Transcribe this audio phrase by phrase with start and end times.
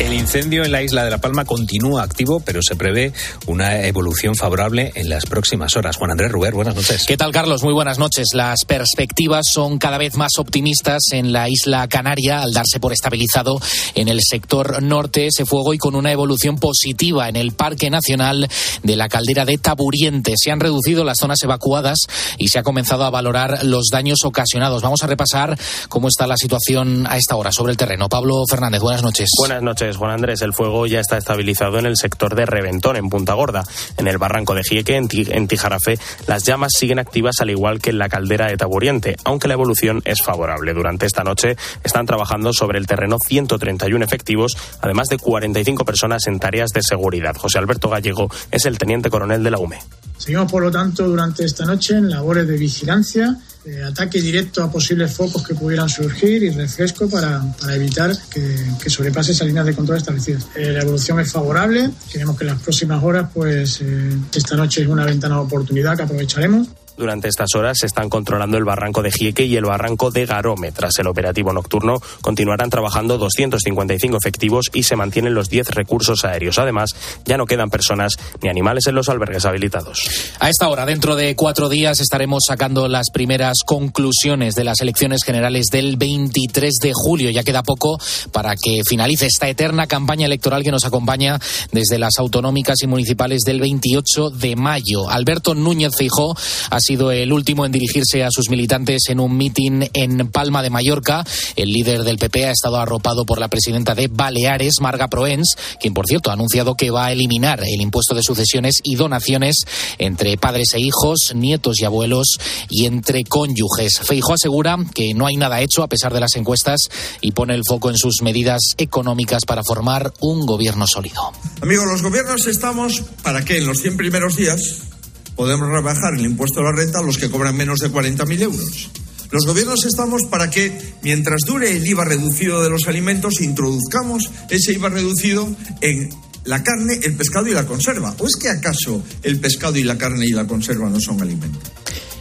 [0.00, 3.12] El incendio en la isla de La Palma continúa activo, pero se prevé
[3.46, 5.98] una evolución favorable en las próximas horas.
[5.98, 7.04] Juan Andrés Ruber, buenas noches.
[7.06, 7.62] ¿Qué tal, Carlos?
[7.62, 8.28] Muy buenas noches.
[8.32, 13.60] Las perspectivas son cada vez más optimistas en la isla Canaria al darse por estabilizado
[13.94, 18.48] en el sector norte ese fuego y con una evolución positiva en el Parque Nacional
[18.82, 20.32] de la Caldera de Taburiente.
[20.38, 21.98] Se han reducido las zonas evacuadas
[22.38, 24.80] y se ha comenzado a valorar los daños ocasionados.
[24.80, 25.58] Vamos a repasar
[25.90, 28.08] cómo está la situación a esta hora sobre el terreno.
[28.08, 29.28] Pablo Fernández, buenas noches.
[29.38, 29.89] Buenas noches.
[29.96, 30.42] Juan Andrés.
[30.42, 33.64] El fuego ya está estabilizado en el sector de Reventón, en Punta Gorda.
[33.96, 37.98] En el barranco de Jieque, en, Tijarafe, las llamas siguen activas al igual que en
[37.98, 40.72] la caldera de Taburiente, aunque la evolución es favorable.
[40.74, 46.38] Durante esta noche están trabajando sobre el terreno 131 efectivos, además de 45 personas en
[46.38, 47.36] tareas de seguridad.
[47.36, 49.78] José Alberto Gallego es el teniente coronel de la UME.
[50.16, 53.38] Seguimos, por lo tanto, durante esta noche en labores de vigilancia
[53.86, 58.90] ataque directo a posibles focos que pudieran surgir y refresco para, para evitar que, que,
[58.90, 60.46] sobrepase esas líneas de control establecidas.
[60.56, 64.82] Eh, la evolución es favorable, queremos que en las próximas horas, pues eh, esta noche
[64.82, 66.68] es una ventana de oportunidad que aprovecharemos.
[66.96, 70.72] Durante estas horas se están controlando el barranco de Gieque y el barranco de Garome.
[70.72, 76.58] Tras el operativo nocturno, continuarán trabajando 255 efectivos y se mantienen los 10 recursos aéreos.
[76.58, 80.02] Además, ya no quedan personas ni animales en los albergues habilitados.
[80.38, 85.22] A esta hora, dentro de cuatro días, estaremos sacando las primeras conclusiones de las elecciones
[85.24, 87.30] generales del 23 de julio.
[87.30, 87.98] Ya queda poco
[88.32, 91.38] para que finalice esta eterna campaña electoral que nos acompaña
[91.72, 95.08] desde las autonómicas y municipales del 28 de mayo.
[95.08, 96.36] Alberto Núñez Feijó
[96.70, 100.70] ha sido el último en dirigirse a sus militantes en un mitin en Palma de
[100.70, 101.24] Mallorca.
[101.56, 105.94] El líder del PP ha estado arropado por la presidenta de Baleares, Marga Proens, quien,
[105.94, 109.64] por cierto, ha anunciado que va a eliminar el impuesto de sucesiones y donaciones
[109.98, 114.00] entre padres e hijos, nietos y abuelos y entre cónyuges.
[114.02, 116.80] Feijo asegura que no hay nada hecho a pesar de las encuestas
[117.20, 121.32] y pone el foco en sus medidas económicas para formar un gobierno sólido.
[121.60, 124.89] Amigos, los gobiernos estamos para que en los 100 primeros días
[125.36, 128.90] podemos rebajar el impuesto a la renta a los que cobran menos de 40.000 euros.
[129.30, 134.72] Los gobiernos estamos para que, mientras dure el IVA reducido de los alimentos, introduzcamos ese
[134.72, 135.48] IVA reducido
[135.80, 136.10] en
[136.44, 138.14] la carne, el pescado y la conserva.
[138.18, 141.62] ¿O es que acaso el pescado y la carne y la conserva no son alimentos?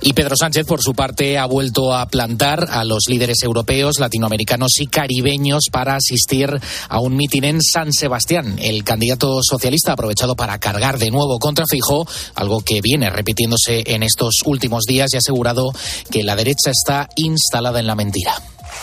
[0.01, 4.79] Y Pedro Sánchez, por su parte, ha vuelto a plantar a los líderes europeos, latinoamericanos
[4.79, 6.49] y caribeños para asistir
[6.87, 8.57] a un mitin en San Sebastián.
[8.59, 13.83] El candidato socialista ha aprovechado para cargar de nuevo contra Fijo, algo que viene repitiéndose
[13.87, 15.71] en estos últimos días y ha asegurado
[16.09, 18.35] que la derecha está instalada en la mentira.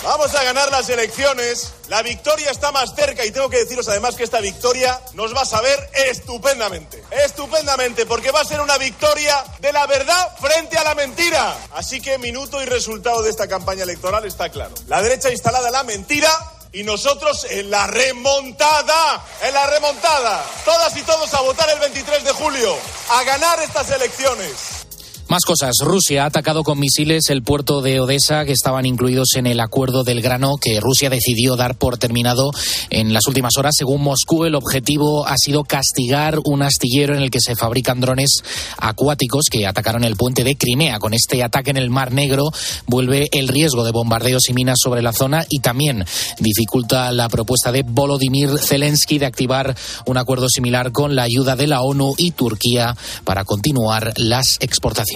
[0.03, 1.73] Vamos a ganar las elecciones.
[1.89, 5.43] La victoria está más cerca y tengo que deciros además que esta victoria nos va
[5.43, 7.03] a saber estupendamente.
[7.11, 11.57] Estupendamente, porque va a ser una victoria de la verdad frente a la mentira.
[11.75, 14.75] Así que minuto y resultado de esta campaña electoral está claro.
[14.87, 16.31] La derecha instalada en la mentira
[16.73, 20.45] y nosotros en la remontada, en la remontada.
[20.65, 22.77] Todas y todos a votar el 23 de julio,
[23.11, 24.86] a ganar estas elecciones.
[25.29, 25.75] Más cosas.
[25.83, 30.05] Rusia ha atacado con misiles el puerto de Odessa que estaban incluidos en el acuerdo
[30.05, 32.53] del grano que Rusia decidió dar por terminado
[32.91, 33.75] en las últimas horas.
[33.77, 38.39] Según Moscú, el objetivo ha sido castigar un astillero en el que se fabrican drones
[38.79, 41.01] acuáticos que atacaron el puente de Crimea.
[41.01, 42.45] Con este ataque en el Mar Negro
[42.87, 46.05] vuelve el riesgo de bombardeos y minas sobre la zona y también
[46.39, 49.77] dificulta la propuesta de Volodymyr Zelensky de activar
[50.07, 55.16] un acuerdo similar con la ayuda de la ONU y Turquía para continuar las exportaciones.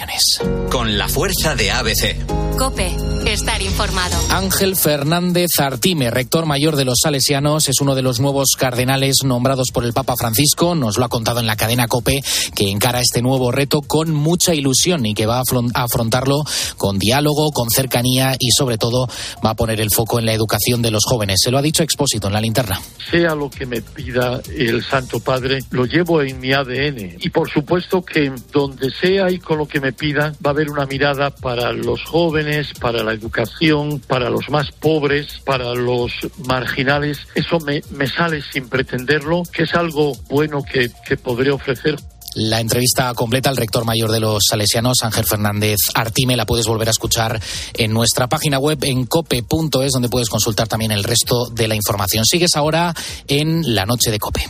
[0.70, 2.16] Con la fuerza de ABC.
[2.56, 4.16] Cope, estar informado.
[4.30, 9.68] Ángel Fernández Artime, rector mayor de los Salesianos, es uno de los nuevos cardenales nombrados
[9.72, 10.74] por el Papa Francisco.
[10.74, 12.22] Nos lo ha contado en la cadena Cope,
[12.54, 16.42] que encara este nuevo reto con mucha ilusión y que va a afrontarlo
[16.76, 19.08] con diálogo, con cercanía y sobre todo
[19.44, 21.40] va a poner el foco en la educación de los jóvenes.
[21.42, 22.80] Se lo ha dicho Expósito en la linterna.
[23.10, 27.16] Sea lo que me pida el Santo Padre, lo llevo en mi ADN.
[27.20, 30.70] Y por supuesto que donde sea y con lo que me pida, va a haber
[30.70, 36.12] una mirada para los jóvenes, para la educación, para los más pobres, para los
[36.46, 37.18] marginales.
[37.34, 41.96] Eso me, me sale sin pretenderlo, que es algo bueno que, que podré ofrecer.
[42.34, 46.86] La entrevista completa al rector mayor de los salesianos, Ángel Fernández Artime, la puedes volver
[46.86, 47.40] a escuchar
[47.74, 52.24] en nuestra página web en cope.es, donde puedes consultar también el resto de la información.
[52.24, 52.94] Sigues ahora
[53.26, 54.46] en la noche de Cope.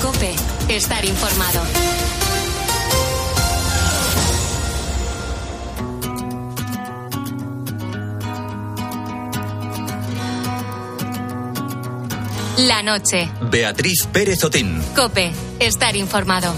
[0.00, 0.32] Cope,
[0.68, 1.60] estar informado.
[12.66, 13.26] La noche.
[13.50, 14.82] Beatriz Pérez Otín.
[14.94, 16.52] Cope, estar informado.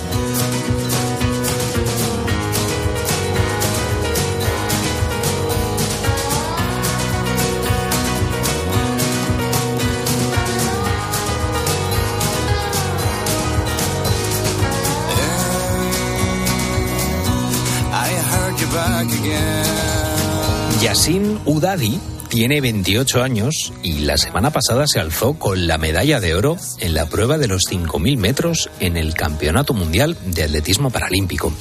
[20.81, 22.01] Yassin Udadi
[22.33, 26.95] tiene 28 años y la semana pasada se alzó con la medalla de oro en
[26.95, 31.53] la prueba de los 5.000 metros en el Campeonato Mundial de Atletismo Paralímpico.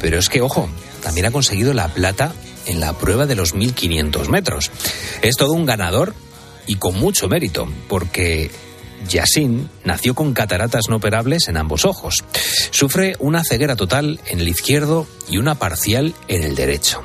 [0.00, 0.68] Pero es que, ojo,
[1.02, 2.32] también ha conseguido la plata
[2.66, 4.70] en la prueba de los 1.500 metros.
[5.22, 6.14] Es todo un ganador
[6.68, 8.52] y con mucho mérito, porque
[9.08, 12.22] Yasin nació con cataratas no operables en ambos ojos.
[12.70, 17.02] Sufre una ceguera total en el izquierdo y una parcial en el derecho.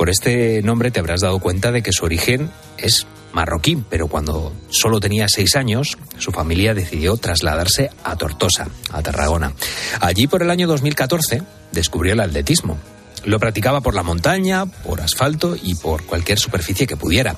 [0.00, 4.50] Por este nombre te habrás dado cuenta de que su origen es marroquí, pero cuando
[4.70, 9.52] solo tenía seis años, su familia decidió trasladarse a Tortosa, a Tarragona.
[10.00, 11.42] Allí por el año 2014
[11.72, 12.78] descubrió el atletismo.
[13.26, 17.36] Lo practicaba por la montaña, por asfalto y por cualquier superficie que pudiera.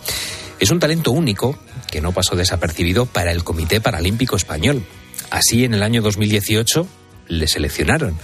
[0.61, 1.59] Es un talento único
[1.91, 4.87] que no pasó desapercibido para el Comité Paralímpico Español.
[5.31, 6.87] Así, en el año 2018
[7.27, 8.17] le seleccionaron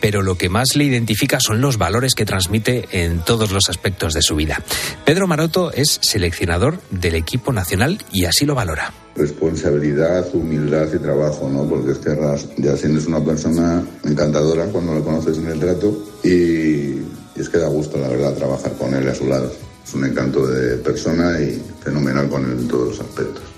[0.00, 4.14] pero lo que más le identifica son los valores que transmite en todos los aspectos
[4.14, 4.62] de su vida.
[5.04, 8.92] Pedro Maroto es seleccionador del equipo nacional y así lo valora.
[9.16, 11.68] Responsabilidad, humildad y trabajo, ¿no?
[11.68, 12.16] Porque es que
[12.58, 17.02] Yacine es una persona encantadora cuando lo conoces en el trato y,
[17.36, 19.52] es que da gusto, la verdad, trabajar con él a su lado.
[19.84, 23.49] Es un encanto de persona y fenomenal con él en todos los aspectos.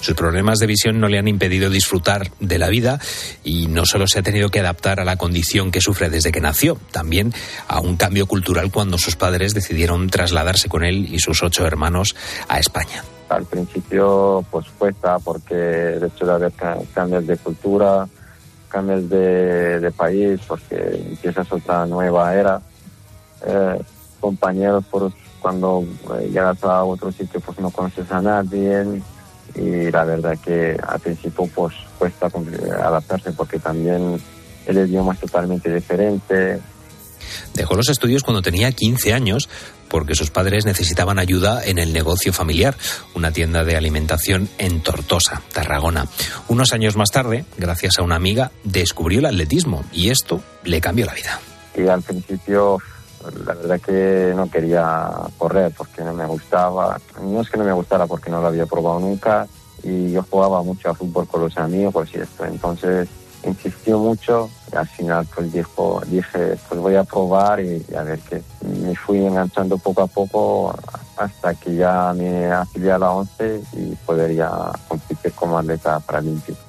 [0.00, 3.00] Sus problemas de visión no le han impedido disfrutar de la vida
[3.44, 6.40] y no solo se ha tenido que adaptar a la condición que sufre desde que
[6.40, 7.32] nació, también
[7.66, 12.16] a un cambio cultural cuando sus padres decidieron trasladarse con él y sus ocho hermanos
[12.48, 13.04] a España.
[13.28, 16.52] Al principio pues cuesta porque el hecho de haber
[16.94, 18.08] cambios de cultura,
[18.68, 20.76] cambios de, país, porque
[21.10, 22.60] empiezas otra nueva era.
[23.46, 23.82] Eh,
[24.20, 25.84] compañeros, por, cuando
[26.18, 28.84] eh, llegas a otro sitio pues no conoces a nadie,
[29.58, 32.30] y la verdad que al principio pues cuesta
[32.80, 34.20] adaptarse porque también
[34.66, 36.60] el idioma es totalmente diferente.
[37.54, 39.48] Dejó los estudios cuando tenía 15 años
[39.88, 42.76] porque sus padres necesitaban ayuda en el negocio familiar,
[43.14, 46.06] una tienda de alimentación en Tortosa, Tarragona.
[46.48, 51.06] Unos años más tarde, gracias a una amiga, descubrió el atletismo y esto le cambió
[51.06, 51.40] la vida.
[51.74, 52.78] Y al principio
[53.44, 57.00] la verdad que no quería correr porque no me gustaba.
[57.22, 59.46] No es que no me gustara porque no lo había probado nunca
[59.82, 62.44] y yo jugaba mucho a fútbol con los amigos y esto.
[62.44, 63.08] Entonces
[63.44, 68.20] insistió mucho y al final pues dijo, dije pues voy a probar y, a ver
[68.20, 68.42] qué.
[68.64, 70.74] Me fui enganchando poco a poco
[71.16, 74.50] hasta que ya me afilié a la 11 y podría
[74.86, 76.67] competir como atleta paralímpico.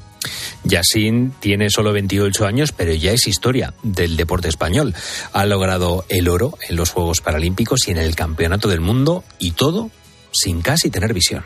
[0.64, 4.94] Yassin tiene solo 28 años, pero ya es historia del deporte español.
[5.34, 9.52] Ha logrado el oro en los Juegos Paralímpicos y en el Campeonato del Mundo y
[9.52, 9.90] todo
[10.32, 11.44] sin casi tener visión.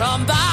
[0.00, 0.49] somebody.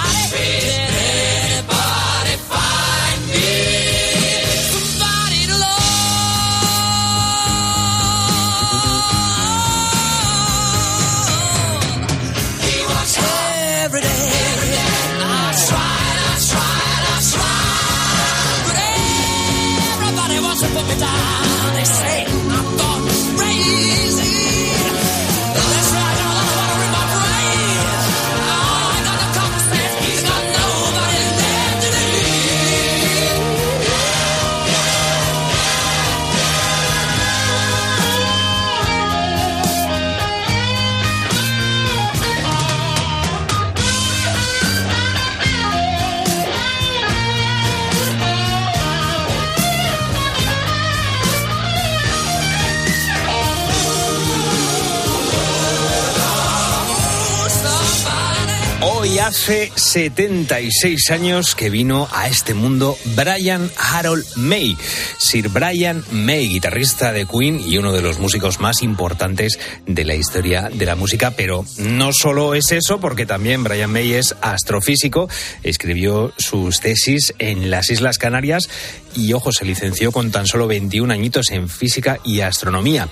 [59.48, 64.76] Hace 76 años que vino a este mundo Brian Harold May.
[65.20, 70.16] Sir Brian May, guitarrista de Queen y uno de los músicos más importantes de la
[70.16, 71.32] historia de la música.
[71.32, 75.30] Pero no solo es eso, porque también Brian May es astrofísico,
[75.64, 78.70] escribió sus tesis en las Islas Canarias
[79.16, 83.08] y, ojo, se licenció con tan solo 21 añitos en física y astronomía.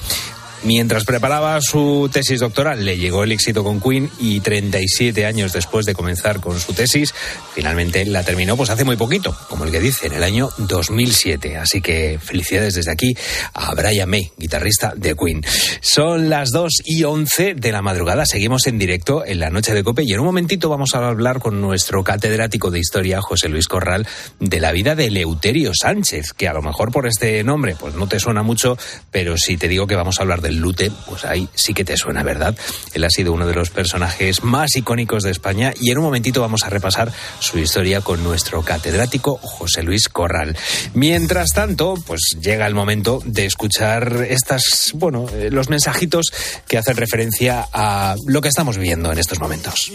[0.65, 5.85] Mientras preparaba su tesis doctoral, le llegó el éxito con Queen y 37 años después
[5.85, 7.13] de comenzar con su tesis,
[7.53, 11.57] finalmente la terminó pues hace muy poquito, como el que dice, en el año 2007.
[11.57, 13.15] Así que felicidades desde aquí
[13.53, 15.43] a Brian May, guitarrista de Queen.
[15.81, 19.83] Son las 2 y 11 de la madrugada, seguimos en directo en la noche de
[19.83, 23.67] Cope y en un momentito vamos a hablar con nuestro catedrático de historia, José Luis
[23.67, 24.07] Corral,
[24.39, 28.07] de la vida de Leuterio Sánchez, que a lo mejor por este nombre pues no
[28.07, 28.79] te suena mucho,
[29.11, 31.97] pero si te digo que vamos a hablar del Lute, pues ahí sí que te
[31.97, 32.55] suena, ¿verdad?
[32.93, 36.41] Él ha sido uno de los personajes más icónicos de España y en un momentito
[36.41, 40.57] vamos a repasar su historia con nuestro catedrático José Luis Corral.
[40.93, 46.31] Mientras tanto, pues llega el momento de escuchar estas, bueno, eh, los mensajitos
[46.67, 49.91] que hacen referencia a lo que estamos viviendo en estos momentos.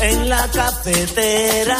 [0.00, 1.78] En la cafetera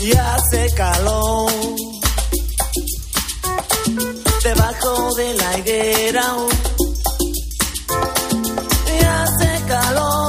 [0.00, 1.50] y hace calor.
[4.44, 6.36] Debajo de la higuera
[8.86, 10.27] y hace calor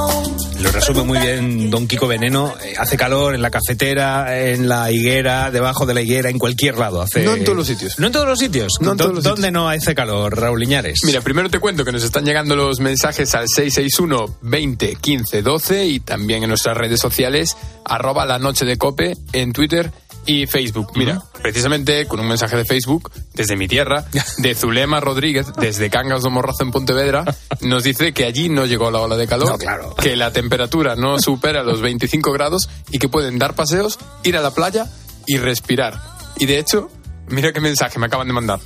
[0.70, 2.54] Lo resume muy bien Don Kiko Veneno.
[2.62, 6.78] Eh, Hace calor en la cafetera, en la higuera, debajo de la higuera, en cualquier
[6.78, 7.02] lado.
[7.02, 7.24] Hace...
[7.24, 7.98] No en todos los sitios.
[7.98, 8.74] No en todos los sitios.
[8.80, 11.00] No en todos los ¿Dónde no hace calor, Raúl Iñares?
[11.04, 15.86] Mira, primero te cuento que nos están llegando los mensajes al 661 20 15 12
[15.86, 19.90] y también en nuestras redes sociales, arroba la noche de cope en Twitter
[20.26, 20.92] y Facebook.
[20.96, 24.04] Mira, precisamente con un mensaje de Facebook desde mi tierra,
[24.38, 27.24] de Zulema Rodríguez, desde Cangas de Morrazo en Pontevedra,
[27.62, 29.94] nos dice que allí no llegó la ola de calor, No, claro.
[29.96, 34.40] que la temperatura no supera los 25 grados y que pueden dar paseos, ir a
[34.40, 34.86] la playa
[35.26, 36.00] y respirar.
[36.38, 36.90] Y de hecho,
[37.28, 38.60] mira qué mensaje me acaban de mandar.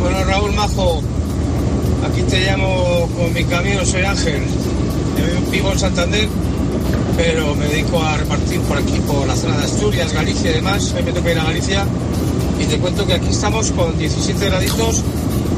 [0.00, 1.02] Bueno, Raúl Majo,
[2.10, 4.42] aquí te llamo con mi camión, soy Ángel.
[5.16, 6.28] Yo vivo en Santander,
[7.16, 10.92] pero me dedico a repartir por aquí, por la zona de Asturias, Galicia y demás.
[10.96, 11.86] Hoy me toca ir a Galicia
[12.60, 15.02] y te cuento que aquí estamos con 17 graditos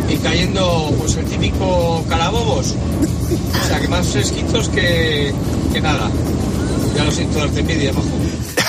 [0.08, 2.74] y cayendo pues el típico calabobos.
[2.74, 5.32] O sea, que más fresquitos que,
[5.72, 6.10] que nada.
[6.96, 8.06] Ya lo siento darte envidia, Majo.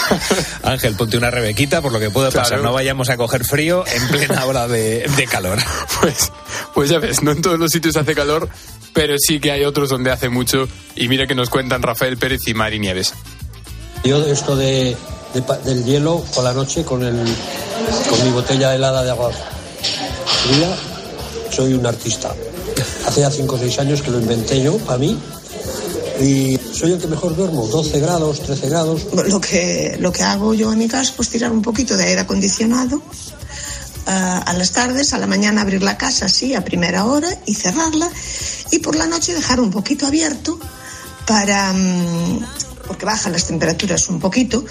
[0.63, 2.47] Ángel, ponte una rebequita por lo que puede pasar.
[2.47, 2.63] Claro.
[2.63, 5.59] No vayamos a coger frío en plena hora de, de calor.
[5.99, 6.31] Pues,
[6.75, 8.47] pues ya ves, no en todos los sitios hace calor,
[8.93, 10.67] pero sí que hay otros donde hace mucho.
[10.95, 13.13] Y mira que nos cuentan Rafael Pérez y Mari Nieves.
[14.03, 14.95] Yo esto de,
[15.65, 17.15] del hielo por la noche con, el,
[18.09, 20.75] con mi botella helada de agua fría,
[21.51, 22.33] soy un artista.
[23.05, 25.17] Hace ya 5 o 6 años que lo inventé yo, a mí,
[26.19, 29.07] y soy el que mejor duermo, 12 grados, 13 grados.
[29.27, 32.21] Lo que, lo que hago yo en mi casa, pues tirar un poquito de aire
[32.21, 33.01] acondicionado
[34.07, 38.09] a las tardes, a la mañana abrir la casa así a primera hora y cerrarla
[38.71, 40.59] y por la noche dejar un poquito abierto
[41.25, 42.39] para mm,
[42.87, 44.63] porque bajan las temperaturas un poquito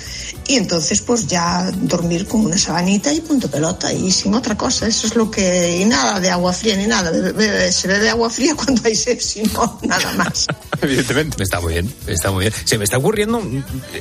[0.49, 4.87] y entonces pues ya dormir con una sabanita y punto pelota y sin otra cosa
[4.87, 8.09] eso es lo que y nada de agua fría ni nada Bebe- bebe- se bebe
[8.11, 10.47] agua fría cuando hay sed si no nada más
[10.83, 11.43] Evidentemente.
[11.43, 12.53] Está muy bien, está muy bien.
[12.67, 13.43] Se me está ocurriendo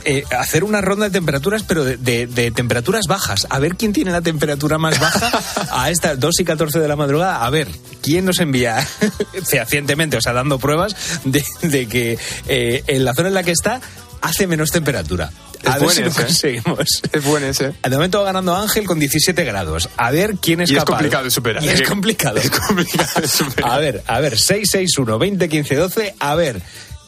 [0.03, 3.47] eh, hacer una ronda de temperaturas, pero de, de- de temperaturas bajas.
[3.49, 5.31] A ver quién tiene la temperatura más baja
[5.71, 7.45] a estas 2 y 14 de la madrugada.
[7.45, 7.69] A ver,
[8.01, 8.85] ¿quién nos envía
[9.45, 12.17] fehacientemente, o sea, dando pruebas de, de que
[12.47, 13.79] eh, en la zona en la que está
[14.21, 15.31] hace menos temperatura?
[15.65, 16.25] A Es ver buen si lo ese, ¿eh?
[16.25, 16.79] conseguimos.
[17.11, 17.73] Es buen ese.
[17.83, 19.89] De momento va ganando Ángel con 17 grados.
[19.97, 20.93] A ver quién es Y es capaz.
[20.97, 21.63] complicado de superar.
[21.63, 22.37] Y es Es complicado.
[22.43, 23.71] Es complicado de superar.
[23.71, 26.61] A ver, a ver, 661 20 15 12, a ver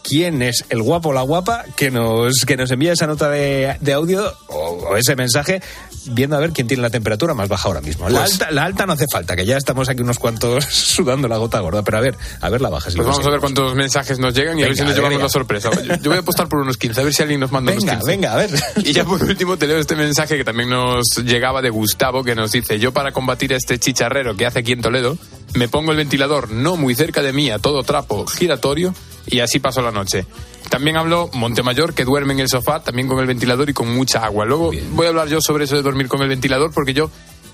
[0.07, 3.75] quién es el guapo o la guapa que nos, que nos envía esa nota de,
[3.81, 5.61] de audio o, o ese mensaje
[6.11, 8.07] viendo a ver quién tiene la temperatura más baja ahora mismo.
[8.09, 11.27] La, Pues- alta, la alta no hace falta, que ya estamos aquí unos cuantos sudando
[11.27, 12.89] la gota gorda, pero a ver, a ver la baja.
[12.89, 15.21] Si Pues vamos a ver cuántos mensajes nos llegan y a ver si nos llevamos
[15.21, 15.69] la sorpresa.
[15.83, 17.93] Yo, yo voy a apostar por unos 15, a ver si alguien nos manda Venga,
[17.93, 18.11] unos 15.
[18.11, 18.49] venga, a ver.
[18.85, 22.35] Y ya por último te leo este mensaje que también nos llegaba de Gustavo que
[22.35, 25.17] nos dice, yo para combatir a este chicharrero que hace aquí en Toledo,
[25.55, 28.93] me pongo el ventilador no muy cerca de mí a todo trapo giratorio
[29.27, 30.25] y así paso la noche.
[30.69, 34.23] También habló Montemayor que duerme en el sofá también con el ventilador y con mucha
[34.25, 34.45] agua.
[34.45, 37.09] Luego voy a hablar yo sobre eso de dormir con el ventilador porque yo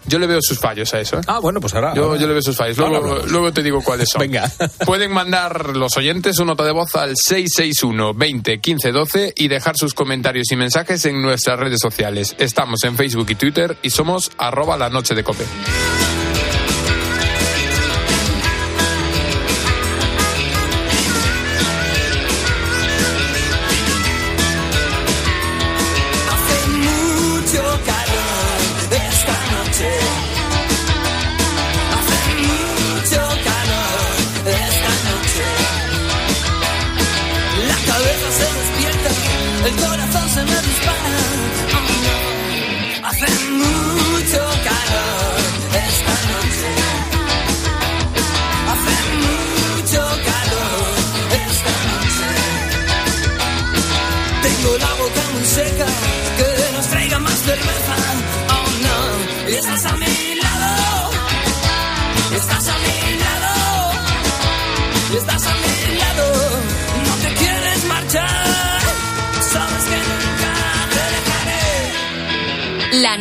[0.05, 1.17] yo le veo sus fallos a eso.
[1.17, 1.21] ¿eh?
[1.27, 1.93] Ah, bueno, pues ahora.
[1.95, 2.77] Yo, ahora- yo le veo sus fallos.
[2.77, 3.31] Luego, hablamos.
[3.31, 4.19] luego te digo cuáles son.
[4.19, 4.51] Venga.
[4.85, 9.77] Pueden mandar los oyentes su nota de voz al 661 20 15 12 y dejar
[9.77, 12.35] sus comentarios y mensajes en nuestras redes sociales.
[12.37, 15.45] Estamos en Facebook y Twitter y somos arroba la noche de cope.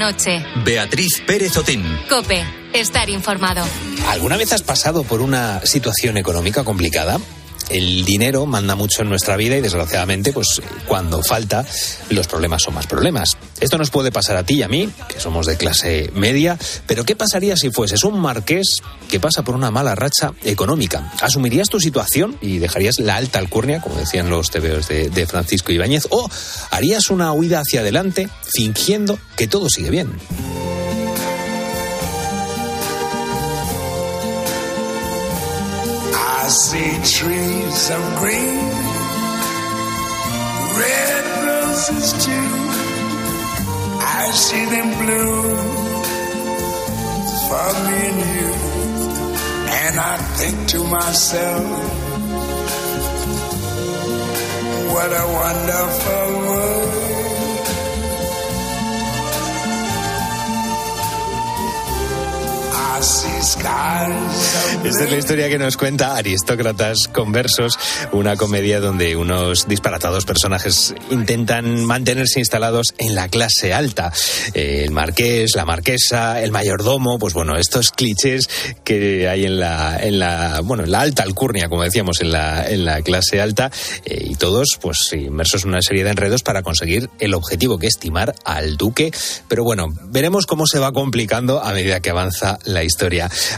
[0.02, 0.44] Noche.
[0.64, 1.85] Beatriz Pérez Otín.
[2.09, 2.44] Cope.
[2.73, 3.64] Estar informado.
[4.09, 7.21] ¿Alguna vez has pasado por una situación económica complicada?
[7.71, 11.64] El dinero manda mucho en nuestra vida y desgraciadamente, pues cuando falta,
[12.11, 13.37] los problemas son más problemas.
[13.62, 17.04] Esto nos puede pasar a ti y a mí, que somos de clase media, pero
[17.04, 18.78] ¿qué pasaría si fueses un marqués
[19.09, 21.12] que pasa por una mala racha económica?
[21.21, 26.09] ¿Asumirías tu situación y dejarías la alta alcurnia, como decían los tebeos de, Francisco Ibáñez,
[26.11, 26.28] o
[26.73, 30.11] harías una huida hacia adelante fingiendo que todo sigue bien?
[44.24, 45.58] I see them bloom
[47.48, 48.52] for me and you.
[49.82, 51.64] And I think to myself,
[54.92, 56.82] what a wonderful world.
[64.85, 67.77] Esta es la historia que nos cuenta Aristócratas Conversos,
[68.12, 74.12] una comedia donde unos disparatados personajes intentan mantenerse instalados en la clase alta.
[74.55, 78.49] El marqués, la marquesa, el mayordomo, pues bueno, estos clichés
[78.85, 82.69] que hay en la, en la, bueno, en la alta alcurnia, como decíamos, en la,
[82.69, 83.73] en la clase alta,
[84.05, 87.88] eh, y todos, pues inmersos en una serie de enredos para conseguir el objetivo que
[87.88, 89.11] es timar al duque.
[89.49, 92.91] Pero bueno, veremos cómo se va complicando a medida que avanza la historia.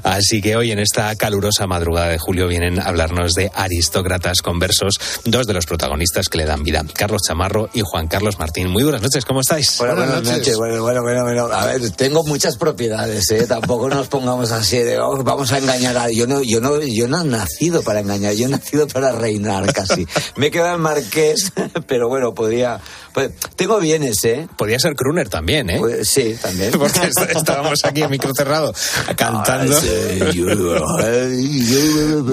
[0.02, 4.98] Así que hoy en esta calurosa madrugada de julio vienen a hablarnos de aristócratas conversos,
[5.24, 8.68] dos de los protagonistas que le dan vida, Carlos Chamarro y Juan Carlos Martín.
[8.68, 9.76] Muy buenas noches, ¿cómo estáis?
[9.78, 10.56] Bueno, buenas, noches.
[10.56, 11.44] Bueno, bueno, bueno, bueno.
[11.52, 13.46] A ver, tengo muchas propiedades, ¿eh?
[13.46, 17.08] Tampoco nos pongamos así de "Oh, vamos a engañar a yo no, yo no, yo
[17.08, 20.06] no he nacido para engañar, yo he nacido para reinar casi.
[20.36, 21.52] Me he quedado en marqués,
[21.86, 22.80] pero bueno, podría.
[23.14, 24.46] Pues, tengo bienes, ¿eh?
[24.58, 25.76] Podría ser Kruner también, ¿eh?
[25.78, 26.72] Pues, sí, también.
[26.78, 28.74] Porque est- estábamos aquí en micro cerrado
[29.16, 29.74] cantando.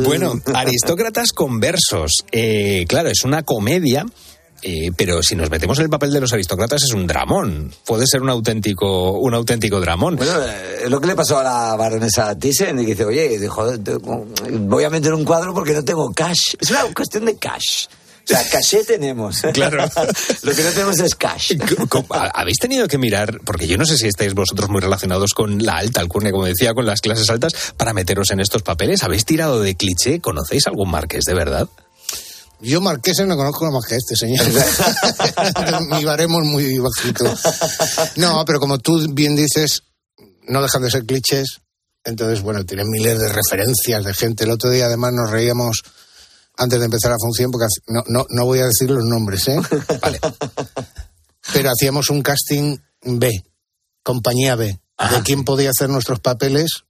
[0.03, 2.25] Bueno, aristócratas conversos.
[2.31, 4.05] Eh, claro, es una comedia.
[4.63, 7.73] eh, pero si nos metemos en el papel de los aristócratas es un dramón.
[7.85, 10.17] Puede ser un auténtico, un auténtico dramón.
[10.17, 13.65] Bueno, eh, lo que le pasó a la baronesa Thyssen, y dice, oye, dijo,
[14.59, 16.53] voy a meter un cuadro porque no tengo cash.
[16.59, 17.85] Es una cuestión de cash.
[18.31, 19.41] Sea, caché tenemos.
[19.53, 19.83] Claro.
[20.43, 21.53] lo que no tenemos es cash.
[22.33, 25.77] Habéis tenido que mirar, porque yo no sé si estáis vosotros muy relacionados con la
[25.77, 29.03] alta alcurnia, como decía, con las clases altas, para meteros en estos papeles.
[29.03, 30.19] ¿Habéis tirado de cliché?
[30.21, 31.67] ¿Conocéis algún marqués de verdad?
[32.61, 34.45] Yo marquesa no conozco más que este, señor.
[35.89, 37.25] Mi baremo es muy bajito.
[38.17, 39.83] No, pero como tú bien dices,
[40.47, 41.61] no dejan de ser clichés.
[42.03, 44.43] Entonces, bueno, tienen miles de referencias de gente.
[44.43, 45.81] El otro día, además, nos reíamos
[46.57, 49.59] antes de empezar la función, porque no, no, no voy a decir los nombres, ¿eh?
[50.01, 50.19] Vale.
[51.53, 53.43] Pero hacíamos un casting B,
[54.03, 56.83] compañía B, de quién podía hacer nuestros papeles.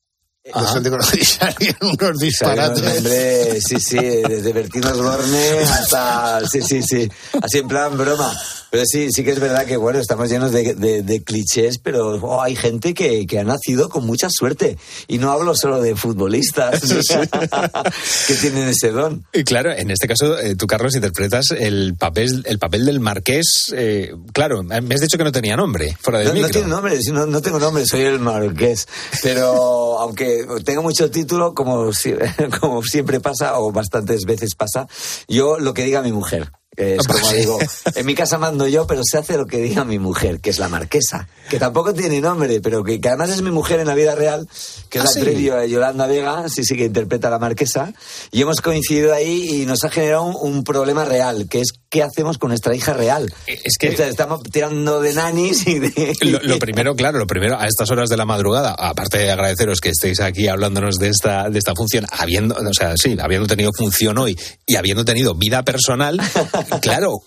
[0.44, 0.80] De Ajá.
[0.80, 2.98] los salían unos disparates.
[2.98, 6.42] Hombre, sí, sí, desde Bertino Osborne hasta.
[6.50, 7.08] Sí, sí, sí.
[7.44, 8.36] Así en plan broma.
[8.72, 12.16] Pero sí, sí que es verdad que, bueno, estamos llenos de, de- de clichés, pero
[12.16, 14.78] oh, hay gente que, que ha nacido con mucha suerte.
[15.08, 16.82] Y no hablo solo de futbolistas
[18.28, 19.26] que tienen ese don.
[19.34, 23.74] Y claro, en este caso, eh, tú, Carlos, interpretas el papel, el papel del marqués.
[23.76, 26.52] eh, claro, me has dicho que no tenía nombre, fuera del No, no micro.
[26.52, 28.88] tiene nombre, sí, no, no tengo nombre, soy el marqués.
[29.22, 30.31] Pero aunque
[30.66, 31.90] tenga mucho título, como,
[32.60, 34.88] como siempre pasa, o bastantes veces pasa,
[35.28, 36.52] yo lo que diga mi mujer.
[36.76, 37.60] que Es como digo,
[37.96, 40.60] en mi casa mando yo, pero se hace lo que diga mi mujer, que es
[40.60, 43.96] la marquesa, que tampoco tiene nombre, pero que, que además es mi mujer en la
[43.96, 44.48] vida real,
[44.90, 45.20] que es Ah, la sí.
[45.20, 47.94] actriz Yo- Yolanda Vega, sí, sí, que interpreta a la marquesa,
[48.32, 52.02] y hemos coincidido ahí y nos ha generado un, un problema real, que es qué
[52.02, 53.32] hacemos con nuestra hija real.
[53.46, 56.14] Es que- estamos tirando de nanis y de...
[56.22, 59.82] Lo, lo primero, claro, lo primero, a estas horas de la madrugada, aparte de agradeceros
[59.82, 63.72] que estéis aquí hablándonos de esta, de esta función, habiendo, o sea, sí, habiendo tenido
[63.78, 66.18] función hoy y habiendo tenido vida personal,
[66.82, 67.18] claro,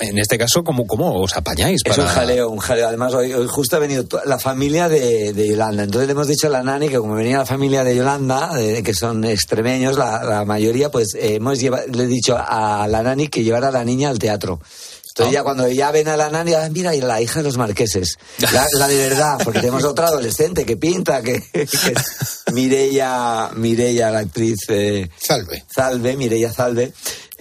[0.00, 1.80] en este caso, ¿cómo, cómo os apañáis?
[1.84, 2.88] Es para- un jaleo, un jaleo.
[2.88, 5.84] Además, hoy, hoy justo ha venido la familia de, de Yolanda.
[5.84, 8.82] Entonces le hemos dicho a la nani que como venía la familia de Yolanda, de-
[8.82, 13.02] que son extremeños, la, la mayoría, pues eh, hemos lleva- le he dicho a la
[13.04, 14.60] nani que llevara a la niña al teatro.
[15.08, 17.56] Entonces ya cuando ya ven a la nani, ah, mira, y la hija de los
[17.58, 18.16] marqueses.
[18.52, 21.70] La, la de verdad, porque tenemos otra adolescente que pinta, que, que es
[22.52, 24.60] Mireia, Mireia, la actriz...
[24.68, 25.64] eh, Salve.
[25.74, 26.92] Salve, Mireia Salve.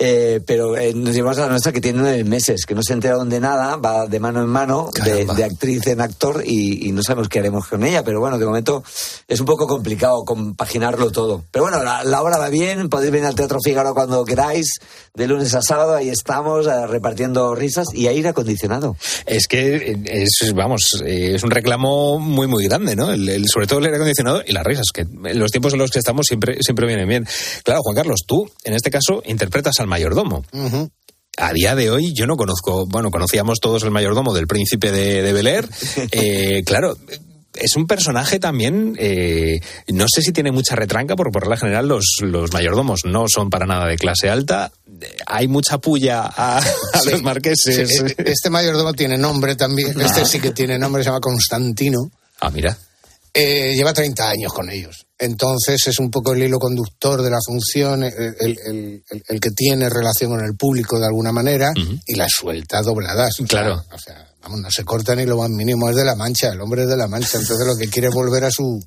[0.01, 2.93] Eh, pero eh, nos llevamos a la nuestra que tiene nueve meses, que no se
[2.93, 6.93] enteraron de nada, va de mano en mano, de, de actriz en actor, y, y
[6.93, 8.01] no sabemos qué haremos con ella.
[8.01, 8.81] Pero bueno, de momento
[9.27, 11.43] es un poco complicado compaginarlo todo.
[11.51, 14.79] Pero bueno, la, la obra va bien, podéis venir al Teatro Fígaro cuando queráis,
[15.13, 18.95] de lunes a sábado, ahí estamos eh, repartiendo risas y aire acondicionado.
[19.25, 23.11] Es que es, vamos, eh, es un reclamo muy, muy grande, ¿no?
[23.11, 25.79] El, el- sobre todo el aire acondicionado y las risas, que en los tiempos en
[25.79, 27.27] los que estamos siempre, siempre vienen bien.
[27.65, 30.45] Claro, Juan Carlos, tú, en este caso, interpretas al mayordomo.
[31.37, 35.21] A día de hoy yo no conozco, bueno, conocíamos todos el mayordomo del príncipe de,
[35.21, 35.69] de Bel Air.
[36.11, 36.97] Eh, claro,
[37.53, 41.87] es un personaje también, eh, no sé si tiene mucha retranca, porque por regla general
[41.87, 44.71] los, los mayordomos no son para nada de clase alta.
[45.01, 46.57] Eh, Hay mucha puya a,
[46.93, 47.09] a Sí.
[47.11, 47.89] los marqueses.
[47.89, 49.99] Sí, e- este mayordomo tiene nombre también.
[50.01, 52.11] Este sí que tiene nombre, se llama Constantino.
[52.41, 52.77] Ah, mira.
[53.33, 55.05] Eh, lleva 30 años con ellos.
[55.19, 59.89] Entonces es un poco el hilo conductor de la función, el, el- el- que tiene
[59.89, 61.71] relación con el público de alguna manera
[62.05, 63.35] y las suelta dobladas.
[63.47, 63.83] Claro.
[63.83, 66.49] Sea, o sea, vamos, no se corta ni lo más mínimo, es de la mancha,
[66.53, 67.37] el hombre es de la mancha.
[67.37, 68.79] Entonces lo que quiere es volver a su,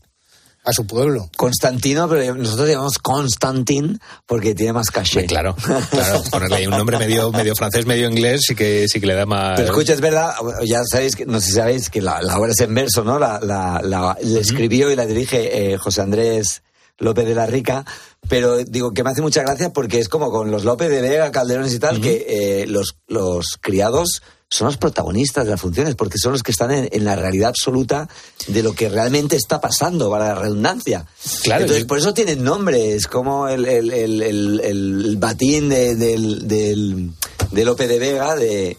[0.65, 1.29] a su pueblo.
[1.37, 5.27] Constantino, pero nosotros llamamos Constantin porque tiene más caché.
[5.27, 5.57] Claro,
[5.91, 9.15] claro, ponerle ahí un nombre medio, medio francés, medio inglés, sí que, sí que le
[9.15, 9.55] da más.
[9.57, 12.53] Pero escucha, es verdad, ya sabéis, que, no sé si sabéis que la, la obra
[12.53, 13.19] es en verso, ¿no?
[13.19, 16.63] La, la, la- la escribió y la dirige eh, José Andrés
[16.99, 17.85] López de la Rica,
[18.29, 21.33] pero digo que me hace mucha gracia porque es como con los López de Vega,
[21.33, 22.25] Calderones y tal, que
[22.63, 24.23] eh, los, los criados
[24.55, 27.49] son los protagonistas de las funciones, porque son los que están en, en la realidad
[27.49, 28.07] absoluta
[28.49, 31.07] de lo que realmente está pasando, para la redundancia.
[31.43, 35.95] Claro, Entonces, yo- por eso tienen nombres, como el, el, el, el- el batín de,
[35.97, 37.13] del, del,
[37.51, 38.77] de Lope de Vega, de,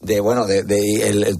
[0.00, 0.62] de bueno, de,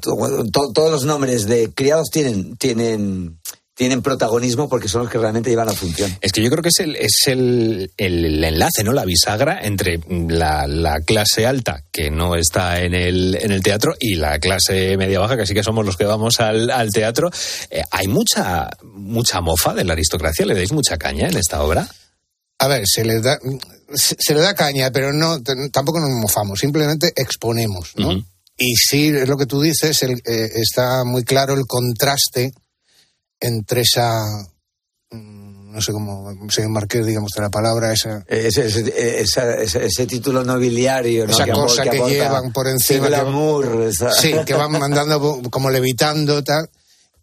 [0.01, 3.39] to- todos los nombres de criados tienen, tienen,
[3.77, 6.17] tienen protagonismo porque son los que realmente llevan la función.
[6.21, 8.93] Es que yo creo que es el, es el, el enlace, ¿no?
[8.93, 13.97] La bisagra entre la, la clase alta, que no está en el, en el teatro,
[13.99, 17.31] y la clase media baja, que sí que somos los que vamos al, al teatro.
[17.71, 21.89] Eh, hay mucha, mucha mofa de la aristocracia, le dais mucha caña en esta obra.
[22.61, 23.37] A ver, se le da,
[23.93, 28.25] se, se le da caña, pero no, tampoco nos mofamos, simplemente exponemos, ¿no?
[28.57, 32.53] Y sí, es lo que tú dices, el- eh, está muy claro el contraste
[33.47, 34.23] entre esa,
[35.11, 39.87] mm, no sé cómo, señor Marqués, digamos, de la palabra, esa, Ese, ese, esa- ese-
[39.87, 41.33] ese título nobiliario, ¿no?
[41.33, 43.03] esa apor- cosa que, llevan por encima.
[43.05, 46.69] que- glamour, esa- Sí, que van mandando como levitando, tal.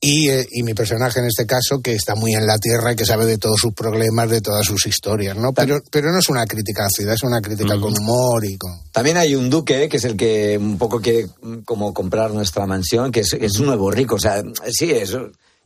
[0.03, 2.95] Y, eh, y mi personaje en este caso, que está muy en la tierra y
[2.95, 5.53] que sabe de todos sus problemas, de todas sus historias, ¿no?
[5.53, 8.57] Pero, pero no es una crítica a la ciudad, es una crítica con humor y
[8.57, 8.71] con...
[8.91, 12.65] También hay un duque que es el que un poco quiere mm, como comprar nuestra
[12.65, 14.15] mansión, que es, es un nuevo rico.
[14.15, 15.15] O sea, sí, es,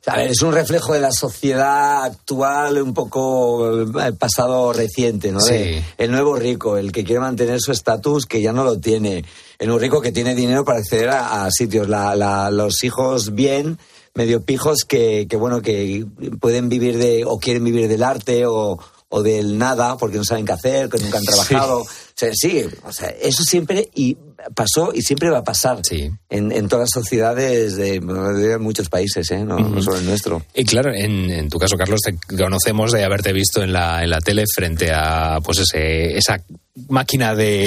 [0.08, 5.40] a ver, es un reflejo de la sociedad actual, un poco el pasado reciente, ¿no?
[5.40, 5.54] Sí.
[5.54, 9.26] De- el nuevo rico, el que quiere mantener su estatus, que ya no lo tiene.
[9.58, 11.88] El nuevo rico que tiene dinero para acceder a, a sitios.
[11.90, 13.80] La, la- los hijos bien,
[14.14, 16.06] medio pijos, que, que, bueno, que
[16.40, 18.78] pueden vivir de, o quieren vivir del arte o,
[19.10, 21.80] o del nada, porque no saben qué hacer, que nunca han trabajado.
[21.82, 21.88] O
[22.18, 24.18] sea, sí, o sea, eso siempre y
[24.54, 25.82] pasó y siempre va a pasar
[26.30, 29.44] en, en todas las sociedades de, de muchos países, ¿eh?
[29.44, 30.44] no, no solo el nuestro.
[30.54, 34.10] Y claro, en, en tu caso, Carlos, te conocemos de haberte visto en la, en
[34.10, 36.42] la tele frente a pues ese, esa
[36.90, 37.66] máquina de.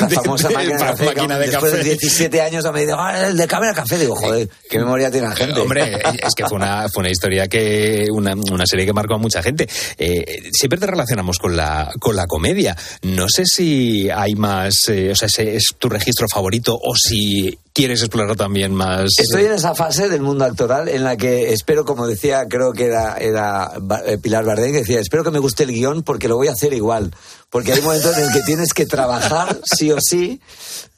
[0.00, 1.04] La famosa de- máquina de café.
[1.06, 1.90] máquina de después de café.
[1.90, 3.98] 17 años me dice, ah, el de cámara café.
[3.98, 5.60] Digo, joder, qué memoria tiene la gente.
[5.60, 9.18] Hombre, es que fue una, fue una historia que, una, una serie que marcó a
[9.18, 9.68] mucha gente.
[9.98, 12.76] Eh, siempre te relacionamos con la, con la comedia.
[13.02, 17.58] No sé si hay más, eh, o sea, ese es tu registro favorito o si
[17.74, 19.10] quieres explorar también más.
[19.18, 22.84] Estoy en esa fase del mundo actoral en la que espero, como decía, creo que
[22.84, 23.70] era, era
[24.06, 26.52] eh, Pilar Bardem, que decía, espero que me guste el guion porque lo voy a
[26.52, 27.14] hacer igual.
[27.52, 30.40] Porque hay momentos en el que tienes que trabajar sí o sí,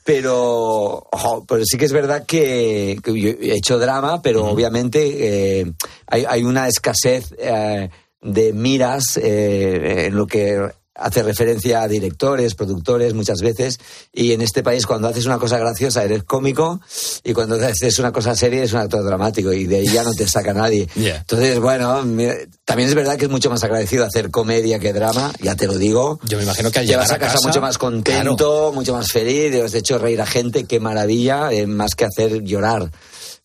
[0.05, 5.61] pero, ojo, pero sí que es verdad que, que yo he hecho drama, pero obviamente
[5.61, 5.73] eh,
[6.07, 7.91] hay, hay una escasez eh,
[8.21, 13.79] de miras eh, en lo que hace referencia a directores, productores muchas veces,
[14.13, 16.81] y en este país cuando haces una cosa graciosa eres cómico
[17.25, 20.13] y cuando haces una cosa seria eres un actor dramático y de ahí ya no
[20.13, 20.89] te saca nadie.
[21.05, 21.17] Ya.
[21.17, 25.33] Entonces, bueno, mira, también es verdad que es mucho más agradecido hacer comedia que drama,
[25.41, 26.19] ya te lo digo.
[26.23, 28.95] Yo me imagino que al Te vas llegar a casa, casa, mucho más contento, mucho
[28.95, 32.91] más feliz, y has hecho reír a gente, qué maravilla, eh, más que hacer llorar.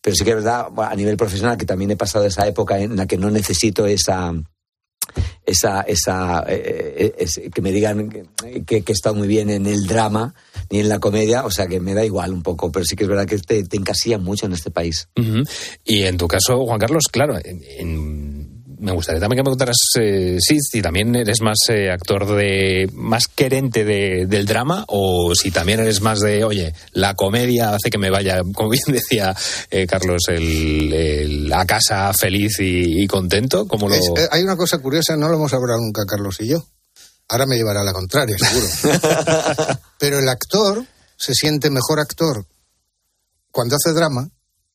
[0.00, 2.96] Pero sí que es verdad, a nivel profesional, que también he pasado esa época en
[2.96, 4.32] la que no necesito esa
[5.46, 8.08] esa, esa eh, eh, que me digan
[8.66, 10.34] que, que he estado muy bien en el drama
[10.70, 13.04] ni en la comedia, o sea que me da igual un poco, pero sí que
[13.04, 15.08] es verdad que te, te encasillan mucho en este país.
[15.84, 17.60] Y en tu caso, Juan Carlos, claro, en-
[18.80, 22.88] me gustaría también que me contaras eh, sí, si también eres más eh, actor de
[22.94, 27.90] más querente de- del drama o si también eres más de, oye, la comedia hace
[27.90, 29.34] que me vaya, como bien decía
[29.70, 33.94] eh, Carlos, el, el- a casa feliz y, y contento, como lo...
[33.94, 36.66] Es- eh, hay una cosa curiosa, no lo hemos hablado nunca Carlos y yo.
[37.28, 38.66] Ahora me llevará a la contraria, seguro.
[39.98, 40.84] Pero el actor
[41.16, 42.44] se siente mejor actor
[43.52, 44.28] cuando hace drama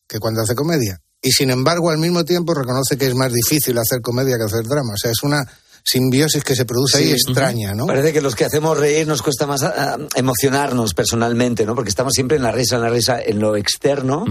[0.07, 1.01] que cuando hace comedia.
[1.27, 4.63] Y sin embargo, al mismo tiempo reconoce que es más difícil hacer comedia que hacer
[4.67, 4.93] drama.
[4.93, 5.45] O sea, es una
[5.87, 7.85] simbiosis que se produce ahí extraña, ¿no?
[7.85, 11.75] Parece que los que hacemos reír nos cuesta más ah, emocionarnos personalmente, ¿no?
[11.75, 14.25] Porque estamos siempre en la risa, en la risa, en lo externo,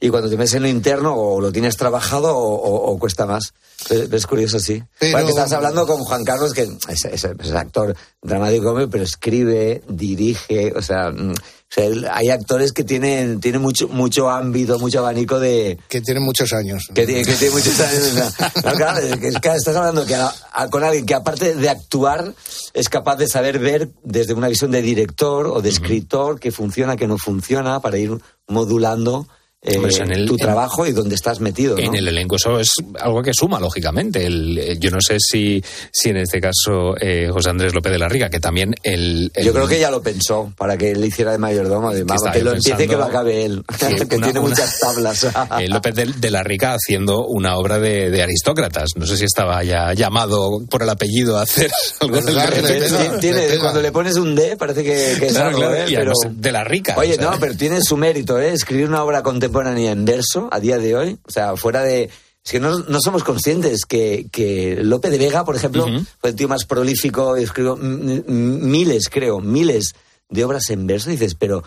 [0.00, 3.24] y cuando te metes en lo interno, o lo tienes trabajado o, o- o cuesta
[3.26, 3.52] más.
[3.88, 4.82] Es, es curioso, sí.
[4.98, 9.04] Pero- Bueno, que estás hablando con Juan Carlos, que es, es- es actor dramático, pero
[9.04, 11.34] escribe, dirige, o sea, mm,
[11.70, 15.78] o sea, hay actores que tienen, tienen mucho, mucho ámbito, mucho abanico de...
[15.88, 16.88] Que tienen muchos años.
[16.94, 18.34] Que tiene, que tiene muchos años.
[18.64, 21.54] no, claro, es que- es que estás hablando que a- a- con alguien que aparte
[21.54, 22.32] de actuar
[22.72, 26.96] es capaz de saber ver desde una visión de director o de escritor que funciona,
[26.96, 29.28] que no funciona, para ir modulando
[29.60, 31.76] eh, en el- tu en- trabajo y dónde estás metido.
[31.76, 31.82] ¿no?
[31.82, 34.24] En el elenco eso es algo que suma, lógicamente.
[34.24, 37.98] El- eh, yo no sé si, si en este caso eh, José Andrés López de
[37.98, 39.30] la Riga, que también el...
[39.34, 41.92] el- Yo creo que ya lo pensó para que él hiciera de mayordomo.
[41.92, 43.64] de, que lo empiece que lo acabe él.
[43.78, 45.24] que Que, una- tiene una- muchas tablas.
[45.60, 48.90] eh, López de, de la Rica haciendo una obra de, de aristócratas.
[48.94, 51.68] No sé si estaba ya llamado por el apellido a hacer
[52.00, 53.58] algo Repente.
[53.58, 56.30] cuando le pones un D parece que, que es algo, claro, ¿eh?
[56.30, 56.94] de la Rica.
[56.96, 57.30] Oye, o sea.
[57.32, 58.52] no, pero tiene su mérito, ¿eh?
[58.52, 62.10] Escribir una obra contemporánea en verso a día de hoy, o sea, fuera de...
[62.44, 65.86] Es que no, no somos conscientes que, que Lope de Vega, por ejemplo,
[66.18, 69.94] fue el tío más prolífico, escribió miles, creo, miles
[70.30, 71.10] de obras en verso.
[71.10, 71.62] Y dices, pero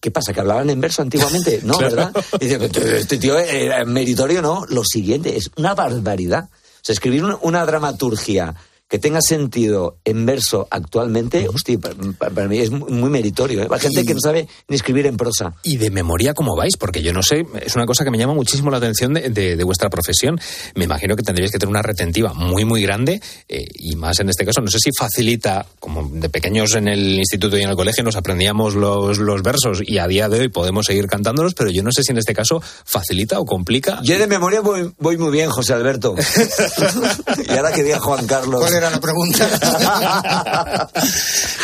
[0.00, 0.32] ¿qué pasa?
[0.32, 1.60] ¿Que hablaban en verso antiguamente?
[1.64, 1.96] No, Claro.
[1.96, 2.24] ¿verdad?
[2.40, 4.64] Y dices, "Pero este tío era meritorio, no.
[4.70, 6.44] Lo siguiente, es una barbaridad.
[6.52, 8.54] O sea, escribir un- una dramaturgia
[8.88, 13.62] que tenga sentido en verso actualmente, hostia, pa- pa- para, mí es muy meritorio.
[13.62, 13.68] ¿eh?
[13.70, 15.52] Hay gente que no sabe ni escribir en prosa.
[15.62, 16.76] Y de memoria, ¿cómo vais?
[16.78, 19.56] Porque yo no sé, es una cosa que me llama muchísimo la atención de, de-
[19.56, 20.40] de vuestra profesión.
[20.74, 24.30] Me imagino que tendríais que tener una retentiva muy, muy grande eh, y más en
[24.30, 24.60] este caso.
[24.62, 28.16] No sé si facilita, como de pequeños en el instituto y en el colegio nos
[28.16, 31.92] aprendíamos los, los versos y a día de hoy podemos seguir cantándolos, pero yo no
[31.92, 34.00] sé si en este caso facilita o complica.
[34.02, 36.14] Yo de memoria voy, voy muy bien, José Alberto.
[37.46, 38.60] y ahora que diga Juan Carlos.
[38.78, 40.88] ¿Cuál era la pregunta?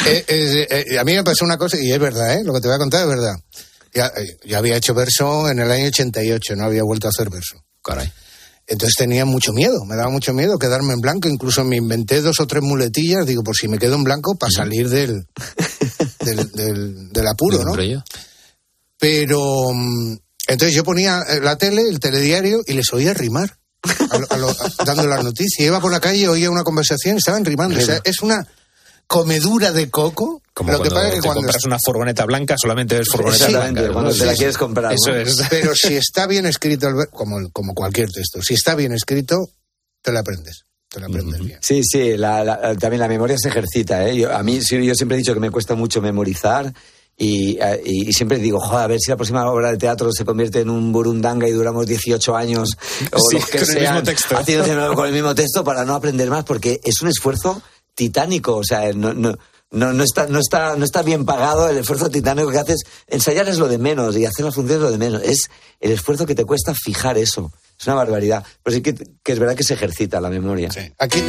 [0.07, 2.43] Eh, eh, eh, a mí me pasó una cosa, y es verdad, ¿eh?
[2.45, 3.35] lo que te voy a contar es verdad.
[3.95, 4.13] Ya,
[4.45, 7.57] yo había hecho verso en el año 88, no había vuelto a hacer verso.
[7.83, 8.13] Caray.
[8.67, 11.29] Entonces tenía mucho miedo, me daba mucho miedo quedarme en blanco.
[11.29, 14.51] Incluso me inventé dos o tres muletillas, digo, por si me quedo en blanco, para
[14.51, 15.27] salir del,
[16.21, 17.73] del, del- del apuro, ¿no?
[18.99, 20.17] Pero mm,
[20.49, 23.57] entonces yo ponía la tele, el telediario, y les oía rimar,
[24.11, 25.67] a lo- a lo- a- dando las noticias.
[25.67, 27.79] Iba por la calle, oía una conversación, estaban rimando.
[27.79, 28.47] O sea, es una
[29.07, 30.43] comedura de coco.
[30.55, 33.81] Como lo que pasa es que cuando compras una furgoneta blanca, solamente es furgoneta Exactamente,
[33.81, 33.93] blanca.
[33.95, 34.59] cuando te la Sí, quieres sí.
[34.59, 35.17] comprar, Eso ¿no?
[35.17, 35.43] es.
[35.51, 39.49] Pero si está bien escrito, como, como cualquier texto, si está bien escrito,
[40.01, 40.65] te lo aprendes.
[40.89, 41.59] Te lo aprendes bien.
[41.61, 44.09] Sí, sí, la- la- también la memoria se ejercita.
[44.09, 44.17] ¿eh?
[44.17, 46.73] Yo, a mí sí, yo siempre he dicho que me cuesta mucho memorizar
[47.17, 50.25] y, eh, y siempre digo, joder, a ver si la próxima obra de teatro se
[50.25, 52.71] convierte en un burundanga y duramos 18 años
[53.13, 54.37] o Sí, los que con el sean, mismo texto.
[54.37, 57.63] haciéndose con el mismo texto para no aprender más, porque es un esfuerzo
[57.95, 58.57] titánico.
[58.57, 59.35] O sea, no, no,
[59.71, 62.81] no, no está, no, está, no está bien pagado el esfuerzo titánico que haces.
[63.07, 65.23] Ensayar es lo de menos y hacer las funciones es lo de menos.
[65.23, 65.51] Es
[65.81, 67.53] el esfuerzo que te cuesta fijar eso.
[67.79, 68.45] Es una barbaridad.
[68.63, 70.69] Pero sí que, que es verdad que se ejercita la memoria.
[70.99, 71.23] Aquí.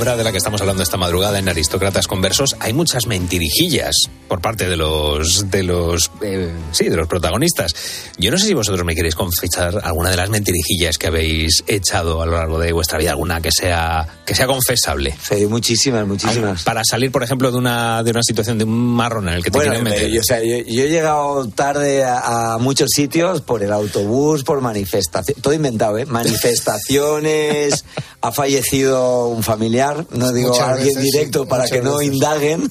[0.00, 3.94] Obra de la que estamos hablando esta madrugada en Aristócratas Conversos hay muchas mentirijillas
[4.28, 7.74] por parte de los de los eh, sí de los protagonistas.
[8.16, 12.22] Yo no sé si vosotros me queréis confesar alguna de las mentirijillas que habéis echado
[12.22, 15.14] a lo largo de vuestra vida, alguna que sea que sea confesable.
[15.28, 16.62] Sí, muchísimas, muchísimas.
[16.62, 19.50] Para salir, por ejemplo, de una de una situación de un marrón en el que
[19.50, 20.04] te Bueno, quieren meter.
[20.08, 23.70] eh, yo, o sea, yo, yo he llegado tarde a, a muchos sitios por el
[23.72, 26.06] autobús, por manifestaciones, todo inventado, ¿eh?
[26.06, 27.84] Manifestaciones,
[28.22, 32.14] ha fallecido un familiar, no digo Muchas alguien veces, directo sí, para que no veces.
[32.14, 32.70] indaguen,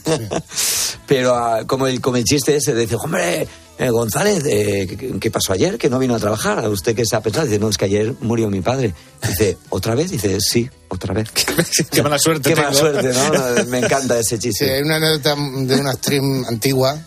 [1.07, 3.47] pero ah, como, el, como el chiste ese, dice, hombre,
[3.79, 5.77] eh, González, eh, ¿qué, pasó ayer?
[5.77, 6.59] Que no vino a trabajar.
[6.59, 7.45] ¿A usted qué se ha pensado?
[7.45, 8.93] Dice, no, es que ayer murió mi padre.
[9.25, 10.11] Dice, ¿otra vez?
[10.11, 11.29] Dice, sí, otra vez.
[11.89, 12.49] Qué mala suerte.
[12.49, 13.65] Qué mala suerte, ¿no?
[13.67, 14.73] Me encanta ese Sí, chiste.
[14.73, 16.99] hay una anécdota de una actriz antigua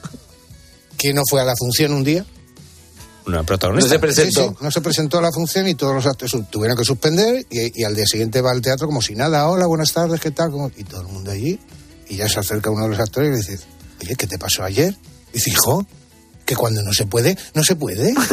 [0.96, 2.24] que no fue a la función un día.
[3.26, 3.98] Una protagonista.
[4.12, 7.46] Sí, sí, no se presentó a la función y todos los actores tuvieron que suspender
[7.50, 9.48] y, y al día siguiente va al teatro como si nada.
[9.48, 10.50] Hola, buenas tardes, ¿qué tal?
[10.50, 11.58] Como- Y todo el mundo allí.
[12.08, 13.64] Y ya se acerca uno de los actores y le dice,
[14.02, 14.94] oye, ¿qué te pasó ayer?
[15.30, 15.87] Y dice, hijo,
[16.44, 18.12] que cuando no se puede, no se puede.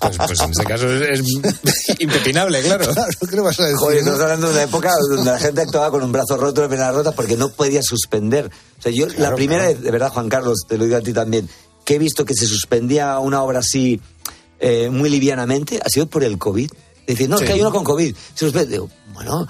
[0.00, 2.86] Pues, pues en ese caso es, es impepinable, claro.
[3.28, 3.76] ¿Qué le vas a decir?
[3.78, 4.00] Joder, no?
[4.00, 6.92] estamos hablando de una época donde la gente actuaba con un brazo roto, una pierna
[6.92, 8.50] rota, porque no podía suspender.
[8.78, 9.74] O sea, yo, la Claro, primera claro.
[9.74, 11.48] vez, de verdad, Juan Carlos, te lo digo a ti también,
[11.90, 14.00] que he visto que se suspendía una obra así
[14.60, 16.70] eh, muy livianamente, ha sido por el COVID.
[17.04, 17.46] Decir, no, es Sí.
[17.48, 18.14] que hay uno con COVID.
[18.34, 18.70] Se suspende.
[18.74, 19.48] Digo, bueno,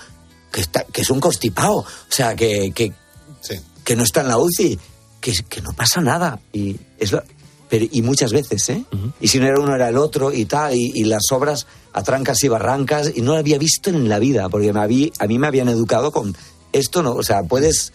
[0.51, 1.81] que, está, que es un constipado.
[1.81, 2.95] O sea, que, que,
[3.43, 3.57] Sí.
[3.85, 4.79] que no está en la UCI,
[5.21, 6.41] que, que no pasa nada.
[6.51, 7.23] Y, es lo-
[7.69, 8.85] pero, y muchas veces, ¿eh?
[9.21, 12.03] Y si no era uno, era el otro y tal, y, y las obras a
[12.03, 15.27] trancas y barrancas, y no lo había visto en la vida, porque me habí- a
[15.27, 16.35] mí me habían educado con
[16.73, 17.93] esto, no, o sea, puedes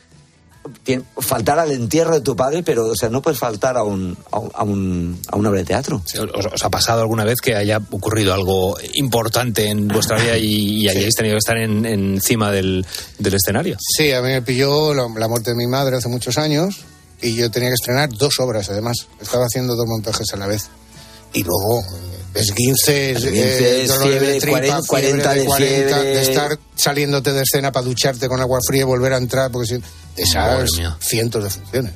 [1.20, 4.40] faltar al entierro de tu padre, pero, o sea, no puedes faltar a, un, a,
[4.40, 6.02] un- a, un- a una obra de teatro.
[6.34, 10.84] ¿Os, os ha pasado alguna vez que haya ocurrido algo importante en vuestra vida y,
[10.84, 12.86] y hayáis tenido que estar en- encima del,
[13.20, 13.78] del escenario?
[13.80, 16.80] Sí, a mí me pilló la, la muerte de mi madre hace muchos años
[17.22, 19.08] y yo tenía que estrenar dos obras, además.
[19.22, 20.68] Estaba haciendo dos montajes a la vez.
[21.34, 21.84] Y luego,
[22.36, 26.04] esguinces, Esguinces, dolores fiebre, de tripa, 40, 40 fiebre de fiebre.
[26.04, 29.68] de estar saliéndote de escena para ducharte con agua fría y volver a entrar, porque
[29.68, 29.82] si,
[30.18, 30.70] esas
[31.00, 31.94] cientos de funciones.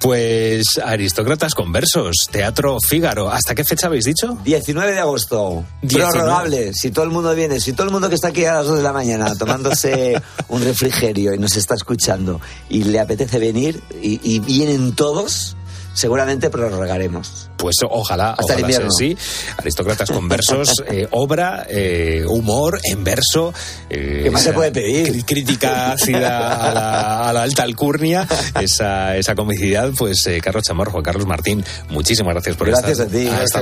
[0.00, 3.30] Pues Aristócratas Conversos, Teatro Fígaro.
[3.30, 4.38] ¿Hasta qué fecha habéis dicho?
[4.44, 6.10] 19 de agosto, 19.
[6.10, 6.72] prorrogable.
[6.72, 8.78] Si todo el mundo viene, si todo el mundo que está aquí a las 2
[8.78, 10.14] de la mañana tomándose
[10.48, 15.54] un refrigerio y nos está escuchando y le apetece venir y, y vienen todos,
[16.00, 17.50] seguramente prorrogaremos.
[17.56, 18.88] Pues ojalá, Hasta el ojalá sea invierno.
[18.96, 19.16] así.
[19.58, 23.52] Aristócratas Conversos, eh, obra, eh, humor, en verso.
[23.90, 25.24] eh, ¿Qué más se puede pedir?
[25.24, 28.26] Crítica ácida a la, a la alta alcurnia,
[28.60, 29.90] esa, esa comicidad.
[29.96, 33.42] Pues eh, Carlos Chamorro, Juan Carlos Martín, muchísimas gracias por Gracias estar a ti, a
[33.42, 33.60] esta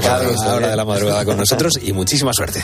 [0.55, 2.63] hora- de la madrugada con nosotros y muchísima suerte.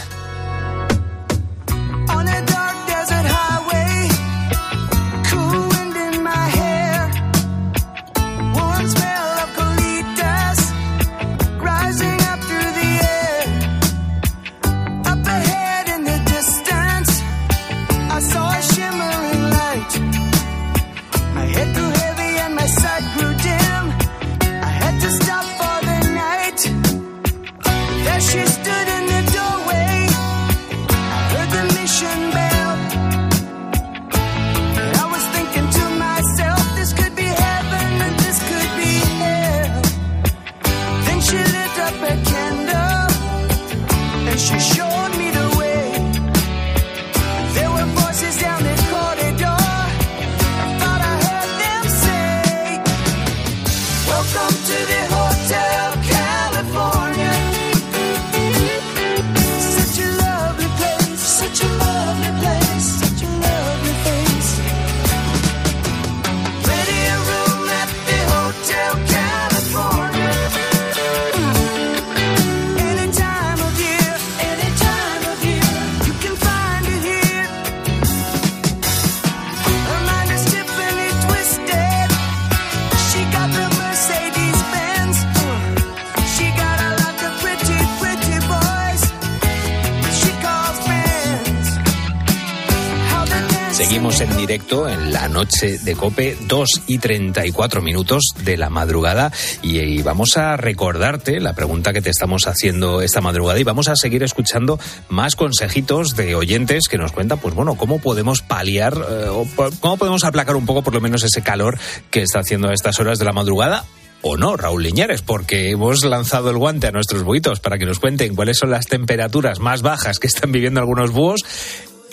[94.72, 99.30] En la noche de Cope, 2 y 34 minutos de la madrugada.
[99.62, 103.94] Y, vamos a recordarte la pregunta que te estamos haciendo esta madrugada y vamos a
[103.94, 109.28] seguir escuchando más consejitos de oyentes que nos cuentan, pues bueno, cómo podemos paliar eh,
[109.28, 109.46] o
[109.80, 111.78] cómo podemos aplacar un poco por lo menos ese calor
[112.10, 113.84] que está haciendo a estas horas de la madrugada.
[114.22, 118.00] O no, Raúl Liñares, porque hemos lanzado el guante a nuestros buitos para que nos
[118.00, 121.42] cuenten cuáles son las temperaturas más bajas que están viviendo algunos búhos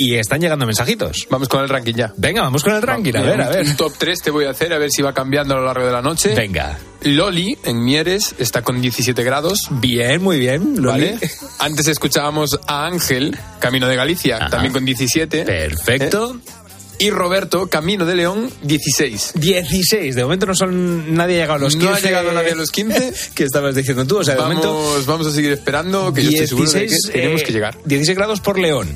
[0.01, 1.27] y están llegando mensajitos.
[1.29, 2.11] Vamos con el ranking ya.
[2.17, 3.67] Venga, vamos con el ranking, a ver, a ver.
[3.67, 5.85] Un top 3 te voy a hacer, a ver si va cambiando a lo largo
[5.85, 6.33] de la noche.
[6.33, 6.79] Venga.
[7.03, 9.67] Loli, en Mieres, está con 17 grados.
[9.69, 11.11] Bien, muy bien, Loli.
[11.11, 11.19] ¿Vale?
[11.59, 14.49] Antes escuchábamos a Ángel, Camino de Galicia, Ajá.
[14.49, 15.43] también con 17.
[15.43, 16.35] Perfecto.
[16.35, 16.51] ¿Eh?
[16.97, 19.33] Y Roberto, Camino de León, 16.
[19.35, 21.87] 16, de momento no son nadie ha llegado a los 15.
[21.87, 23.13] No ha llegado nadie a los 15.
[23.35, 26.29] que estabas diciendo tú, o sea, de vamos, momento vamos a seguir esperando, que yo
[26.29, 27.77] estoy seguro de que 16, tenemos eh, que llegar.
[27.85, 28.87] 16 grados por León.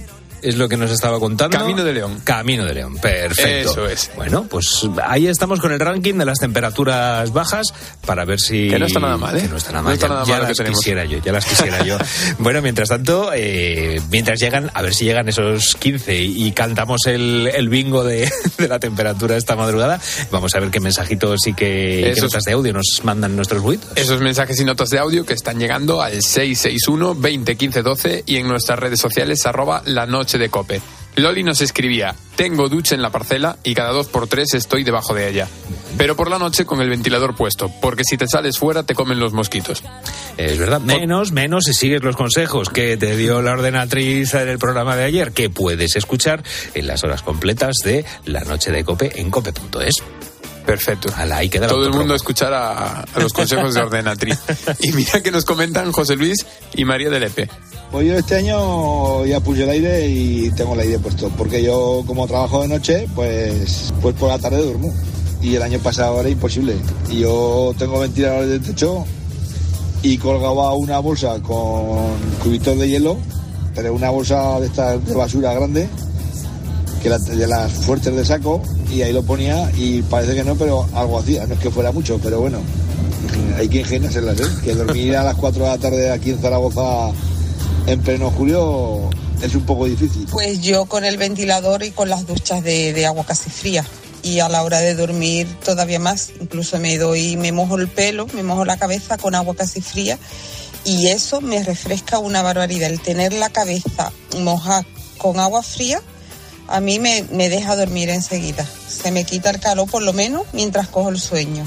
[0.45, 1.57] Es lo que nos estaba contando.
[1.57, 2.21] Camino de León.
[2.23, 3.71] Camino de León, perfecto.
[3.71, 4.11] Eso es.
[4.15, 7.67] Bueno, pues ahí estamos con el ranking de las temperaturas bajas
[8.05, 8.69] para ver si...
[8.69, 9.41] Que no está nada mal, ¿eh?
[9.41, 9.93] Que no está nada No mal.
[9.93, 10.79] está ya nada ya mal lo que las tenemos.
[10.79, 11.97] quisiera yo, ya las quisiera yo.
[12.39, 17.05] bueno, mientras tanto, eh, mientras llegan, a ver si llegan esos 15 y, y cantamos
[17.07, 19.99] el, el bingo de, de la temperatura esta madrugada,
[20.31, 23.89] vamos a ver qué mensajitos y qué, qué notas de audio nos mandan nuestros buitos.
[23.95, 28.37] Esos mensajes y notas de audio que están llegando al 661 20 15 12 y
[28.37, 30.81] en nuestras redes sociales arroba la noche de cope.
[31.17, 35.13] Loli nos escribía, tengo ducha en la parcela y cada dos por tres estoy debajo
[35.13, 35.47] de ella.
[35.97, 39.19] Pero por la noche con el ventilador puesto, porque si te sales fuera te comen
[39.19, 39.81] los mosquitos.
[40.35, 44.59] Es verdad, menos, menos si sigues los consejos que te dio la ordenatriz en el
[44.59, 49.21] programa de ayer, que puedes escuchar en las horas completas de La Noche de Cope
[49.21, 50.03] en cope.es.
[50.65, 51.09] Perfecto.
[51.15, 54.39] Ala, ahí queda Todo el mundo escuchar a, a los consejos de ordenatriz.
[54.79, 56.45] Y mira que nos comentan José Luis
[56.75, 57.49] y María de Lepe.
[57.91, 62.03] Pues yo este año ya puse el aire y tengo el aire puesto, porque yo
[62.05, 64.93] como trabajo de noche, pues, pues por la tarde duermo.
[65.41, 66.75] Y el año pasado era imposible.
[67.09, 69.05] Y yo tengo ventiladores de techo
[70.01, 73.17] y colgaba una bolsa con cubitos de hielo,
[73.73, 75.87] pero una bolsa de esta de basura grande,
[77.09, 81.19] de las fuertes de saco, y ahí lo ponía y parece que no, pero algo
[81.19, 81.45] hacía.
[81.45, 82.59] No es que fuera mucho, pero bueno,
[83.57, 84.47] hay que ingeniárselas, ¿eh?
[84.63, 87.11] Que dormir a las 4 de la tarde aquí en Zaragoza
[87.87, 89.09] en pleno julio
[89.41, 90.27] es un poco difícil.
[90.31, 93.85] Pues yo con el ventilador y con las duchas de, de agua casi fría.
[94.23, 96.31] Y a la hora de dormir todavía más.
[96.41, 100.17] Incluso me doy, me mojo el pelo, me mojo la cabeza con agua casi fría.
[100.83, 102.89] Y eso me refresca una barbaridad.
[102.89, 104.85] El tener la cabeza mojada
[105.17, 106.01] con agua fría,
[106.67, 108.65] a mí me, me deja dormir enseguida.
[108.87, 111.65] Se me quita el calor por lo menos mientras cojo el sueño.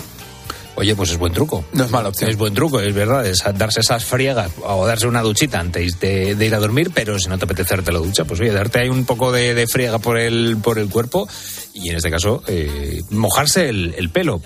[0.76, 1.64] Oye, pues es buen truco.
[1.72, 2.30] No es mala opción.
[2.30, 6.36] Es buen truco, es verdad, es darse esas friegas o darse una duchita antes de,
[6.36, 8.78] de ir a dormir, pero si no te apetece darte la ducha, pues oye, darte
[8.78, 11.28] ahí un poco de, de friega por el, por el cuerpo
[11.74, 14.40] y en este caso eh, mojarse el, el pelo.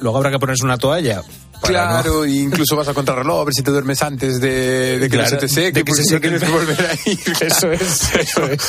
[0.00, 1.22] Luego habrá que ponerse una toalla.
[1.62, 5.16] No- Claro, incluso vas a contrarreloj a ver si te duermes antes de, de que
[5.16, 7.18] Claro, no se te seque, de que se no tienes que volver a ir.
[7.40, 8.62] Eso es, eso es.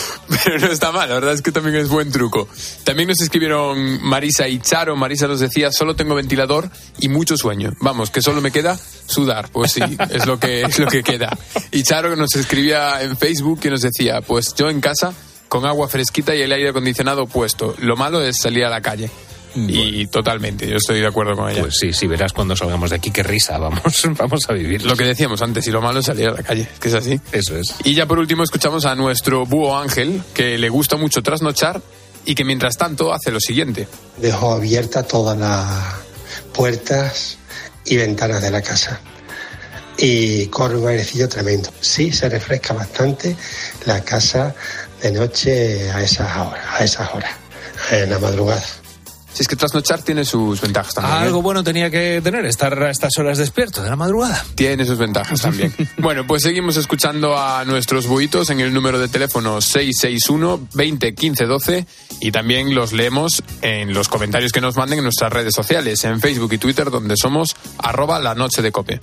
[0.43, 2.47] Pero no está mal, la verdad es que también es buen truco.
[2.83, 4.95] También nos escribieron Marisa y Charo.
[4.95, 6.69] Marisa nos decía, solo tengo ventilador
[6.99, 7.73] y mucho sueño.
[7.81, 8.77] Vamos, que solo me queda
[9.07, 9.49] sudar.
[9.51, 11.37] Pues sí, es lo que, es lo que queda.
[11.71, 15.13] Y Charo nos escribía en Facebook que nos decía, pues yo en casa
[15.47, 17.75] con agua fresquita y el aire acondicionado puesto.
[17.79, 19.09] Lo malo es salir a la calle.
[19.55, 21.61] Y totalmente, yo estoy de acuerdo con ella.
[21.61, 23.81] Pues sí, sí, verás cuando salgamos de aquí qué risa, vamos,
[24.17, 24.85] vamos a vivir.
[24.85, 26.93] Lo que decíamos antes, y lo malo es salir a la calle, es que es
[26.93, 27.19] así.
[27.31, 27.75] Eso es.
[27.83, 31.81] Y ya por último escuchamos a nuestro búho Ángel, que le gusta mucho trasnochar
[32.25, 33.87] y que mientras tanto hace lo siguiente.
[34.17, 35.95] Dejo abiertas todas las
[36.53, 37.37] puertas
[37.85, 38.99] y ventanas de la casa.
[39.97, 41.69] Y corre un airecillo tremendo.
[41.81, 43.35] Sí, se refresca bastante
[43.85, 44.55] la casa
[45.01, 47.31] de noche a esas horas, a esas horas,
[47.91, 48.63] en la madrugada.
[49.39, 51.15] Si es que trasnochar tiene sus ventajas también.
[51.15, 51.21] ¿eh?
[51.27, 54.43] Algo bueno tenía que tener, estar a estas horas despierto de la madrugada.
[54.53, 55.73] Tiene sus ventajas también.
[55.97, 61.45] bueno, pues seguimos escuchando a nuestros buitos en el número de teléfono 661 20 15
[61.45, 61.85] 12
[62.19, 66.19] y también los leemos en los comentarios que nos manden en nuestras redes sociales, en
[66.19, 68.99] Facebook y Twitter, donde somos arroba la noche de cope.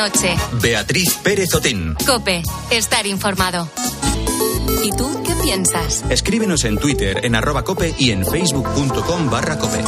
[0.00, 0.34] Noche.
[0.62, 1.94] Beatriz Pérez Otín.
[2.06, 2.42] Cope.
[2.70, 3.68] Estar informado.
[4.82, 6.04] ¿Y tú qué piensas?
[6.08, 9.80] Escríbenos en Twitter en arroba cope y en facebook.com barra cope.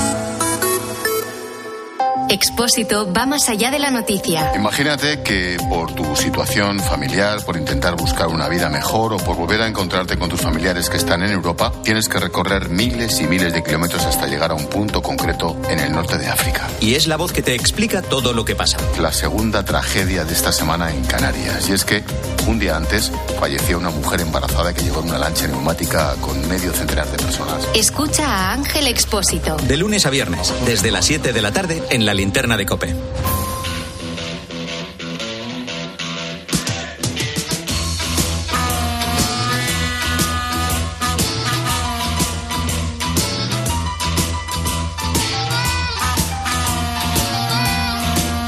[2.33, 4.53] Expósito va más allá de la noticia.
[4.57, 9.61] Imagínate que por tu situación familiar, por intentar buscar una vida mejor o por volver
[9.61, 13.53] a encontrarte con tus familiares que están en Europa, tienes que recorrer miles y miles
[13.53, 16.67] de kilómetros hasta llegar a un punto concreto en el norte de África.
[16.81, 18.79] Y es la voz que te explica todo lo que pasa.
[18.99, 21.69] La segunda tragedia de esta semana en Canarias.
[21.69, 22.03] Y es que
[22.47, 26.73] un día antes falleció una mujer embarazada que llegó en una lancha neumática con medio
[26.73, 27.69] centenar de personas.
[27.75, 29.59] Escucha a Ángel Expósito.
[29.59, 32.95] De lunes a viernes, desde las 7 de la tarde en la linterna de Cope.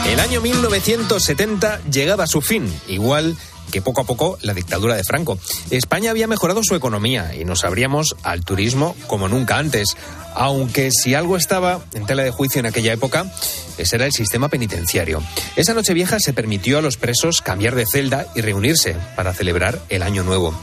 [0.06, 3.36] El año 1970 llegaba a su fin, igual
[3.70, 5.38] que poco a poco la dictadura de Franco.
[5.70, 9.96] España había mejorado su economía y nos abríamos al turismo como nunca antes.
[10.34, 13.32] Aunque si algo estaba en tela de juicio en aquella época,
[13.78, 15.22] ese era el sistema penitenciario.
[15.56, 19.80] Esa noche vieja se permitió a los presos cambiar de celda y reunirse para celebrar
[19.88, 20.58] el Año Nuevo.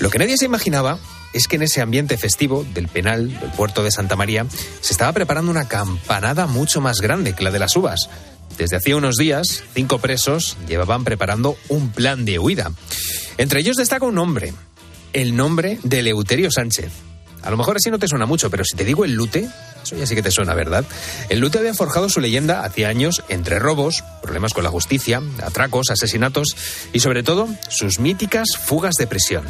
[0.00, 0.98] Lo que nadie se imaginaba
[1.32, 4.46] es que en ese ambiente festivo del penal del puerto de Santa María
[4.80, 8.08] se estaba preparando una campanada mucho más grande que la de las uvas.
[8.58, 12.72] Desde hacía unos días, cinco presos llevaban preparando un plan de huida.
[13.38, 14.52] Entre ellos destaca un nombre,
[15.12, 16.92] el nombre de Eleuterio Sánchez.
[17.42, 19.48] A lo mejor así no te suena mucho, pero si te digo el Lute,
[19.82, 20.84] eso ya sí que te suena, ¿verdad?
[21.28, 25.90] El Lute había forjado su leyenda hacía años entre robos, problemas con la justicia, atracos,
[25.90, 26.56] asesinatos
[26.92, 29.44] y sobre todo sus míticas fugas de prisión.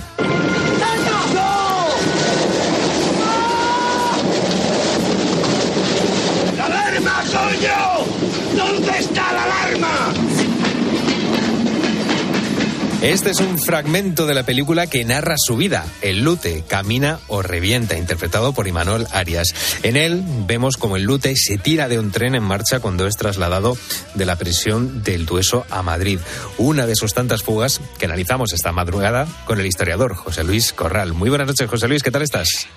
[13.03, 17.43] Este es un fragmento de la película que narra su vida, El Lute, Camina o
[17.43, 19.49] Revienta, interpretado por Imanol Arias.
[19.83, 23.17] En él vemos como el Lute se tira de un tren en marcha cuando es
[23.17, 23.77] trasladado
[24.15, 26.21] de la prisión del Dueso a Madrid.
[26.59, 31.13] Una de sus tantas fugas que analizamos esta madrugada con el historiador José Luis Corral.
[31.13, 32.69] Muy buenas noches, José Luis, ¿qué tal estás?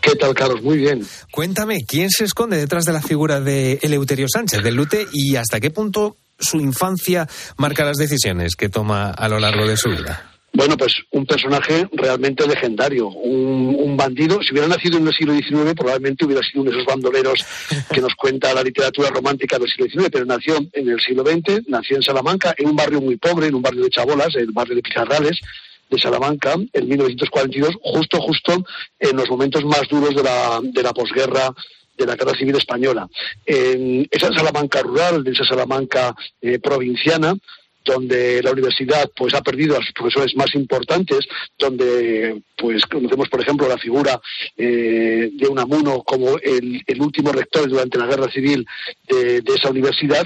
[0.00, 0.62] ¿Qué tal, Carlos?
[0.62, 1.06] Muy bien.
[1.30, 5.60] Cuéntame, ¿quién se esconde detrás de la figura de Eleuterio Sánchez, del Lute, y hasta
[5.60, 7.26] qué punto su infancia
[7.56, 10.32] marca las decisiones que toma a lo largo de su vida?
[10.54, 14.42] Bueno, pues un personaje realmente legendario, un, un bandido.
[14.42, 17.42] Si hubiera nacido en el siglo XIX, probablemente hubiera sido uno de esos bandoleros
[17.90, 21.68] que nos cuenta la literatura romántica del siglo XIX, pero nació en el siglo XX,
[21.68, 24.76] nació en Salamanca, en un barrio muy pobre, en un barrio de Chabolas, el barrio
[24.76, 25.40] de Pizarrales,
[25.88, 28.64] de Salamanca, en 1942, justo, justo
[28.98, 31.50] en los momentos más duros de la, de la posguerra
[31.96, 33.08] de la guerra civil española.
[33.44, 37.34] En esa Salamanca rural, de esa Salamanca eh, provinciana,
[37.84, 41.20] donde la universidad pues ha perdido a sus profesores más importantes,
[41.58, 44.20] donde pues conocemos por ejemplo la figura
[44.56, 48.64] eh, de Unamuno como el, último rector durante la guerra civil
[49.08, 50.24] de, esa universidad,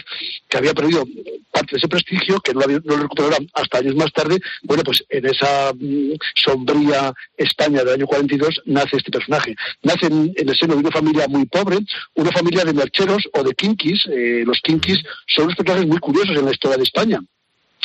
[0.48, 1.04] que había perdido
[1.50, 4.38] parte de ese prestigio, que no lo, no recuperará hasta años más tarde.
[4.62, 9.57] Bueno, pues en esa mm, sombría España del año 42 nace este personaje.
[9.82, 11.78] Nace en, en, el seno de una familia muy pobre,
[12.14, 14.07] una familia de mercheros o de kinkis.
[14.11, 17.20] Eh, los kinkis son unos personajes muy curiosos en la historia de España.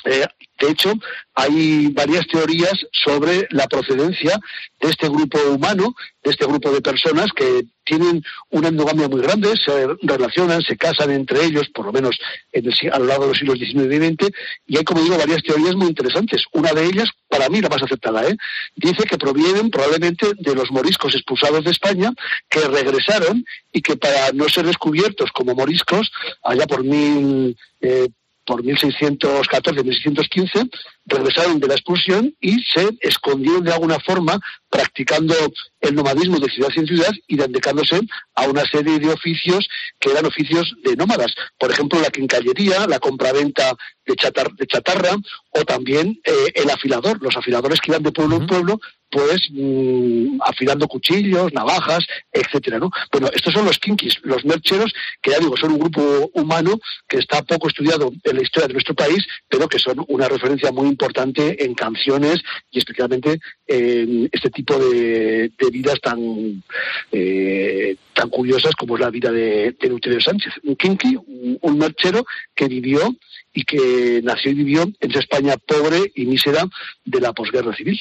[0.06, 0.26] Eh,
[0.60, 0.94] de hecho,
[1.34, 4.40] hay varias teorías sobre la procedencia
[4.80, 9.54] de este grupo humano, de este grupo de personas que tienen una endogamia muy grande,
[9.58, 12.18] se relacionan, se casan entre ellos, por lo menos
[12.52, 14.36] en el, a lo largo de los siglos XIX y XX,
[14.68, 16.44] y hay, como digo, varias teorías muy interesantes.
[16.54, 18.38] Una de ellas, para mí la más aceptada, ¿eh?
[18.76, 22.12] dice que provienen probablemente de los moriscos expulsados de España,
[22.50, 23.44] que regresaron
[23.74, 26.12] y que para no ser descubiertos como moriscos,
[26.44, 27.58] allá por mil...
[27.82, 28.10] Eh,
[28.46, 30.70] por 1614-1615,
[31.06, 34.40] regresaron de la expulsión y se escondieron de alguna forma
[34.70, 35.36] practicando
[35.82, 38.00] el nomadismo de ciudad en ciudad y dedicándose
[38.36, 39.68] a una serie de oficios
[40.00, 41.34] que eran oficios de nómadas.
[41.58, 43.76] Por ejemplo, la quincallería, la compraventa
[44.06, 45.16] de, chatar, de chatarra
[45.52, 48.80] o también eh, el afilador, los afiladores que iban de pueblo en pueblo
[49.12, 52.00] pues mmm, afilando cuchillos, navajas,
[52.32, 52.90] etcétera, ¿no?
[53.12, 57.18] Bueno, estos son los kinkis, los mercheros, que ya digo, son un grupo humano que
[57.18, 60.88] está poco estudiado en la historia de nuestro país, pero que son una referencia muy
[60.92, 66.64] importante en canciones y especialmente en este tipo de, vidas tan
[67.12, 72.26] eh, tan curiosas como es la vida de, de Sánchez, un kinki, un, un merchero
[72.54, 73.16] que vivió
[73.54, 76.66] y que nació y vivió en esa España pobre y mísera
[77.06, 78.00] de la posguerra civil.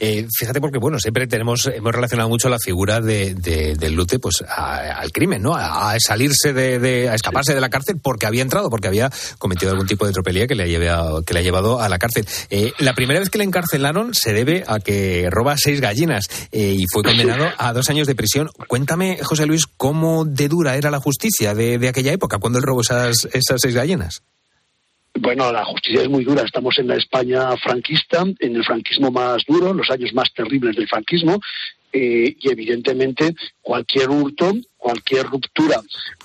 [0.00, 4.18] Eh, fíjate porque, bueno, siempre tenemos, hemos relacionado mucho la figura de, de, del Lute
[4.18, 5.54] pues, a, al crimen, ¿no?
[5.54, 9.86] A, salirse de, a escaparse de la cárcel porque había entrado, porque había cometido algún
[9.86, 12.26] tipo de tropelía que le, lleve a, que le ha llevado a la cárcel.
[12.50, 16.76] Eh, la primera vez que le encarcelaron se debe a que roba seis gallinas eh,
[16.78, 18.50] y fue condenado a dos años de prisión.
[18.68, 22.64] Cuéntame, José Luis, cómo de dura era la justicia de, de aquella época cuando él
[22.64, 24.22] robó esas, esas seis gallinas.
[25.18, 26.42] Bueno, la justicia es muy dura.
[26.42, 30.88] Estamos en la España franquista, en el franquismo más duro, los años más terribles del
[30.88, 31.40] franquismo,
[31.92, 35.80] eh, y evidentemente cualquier hurto, cualquier ruptura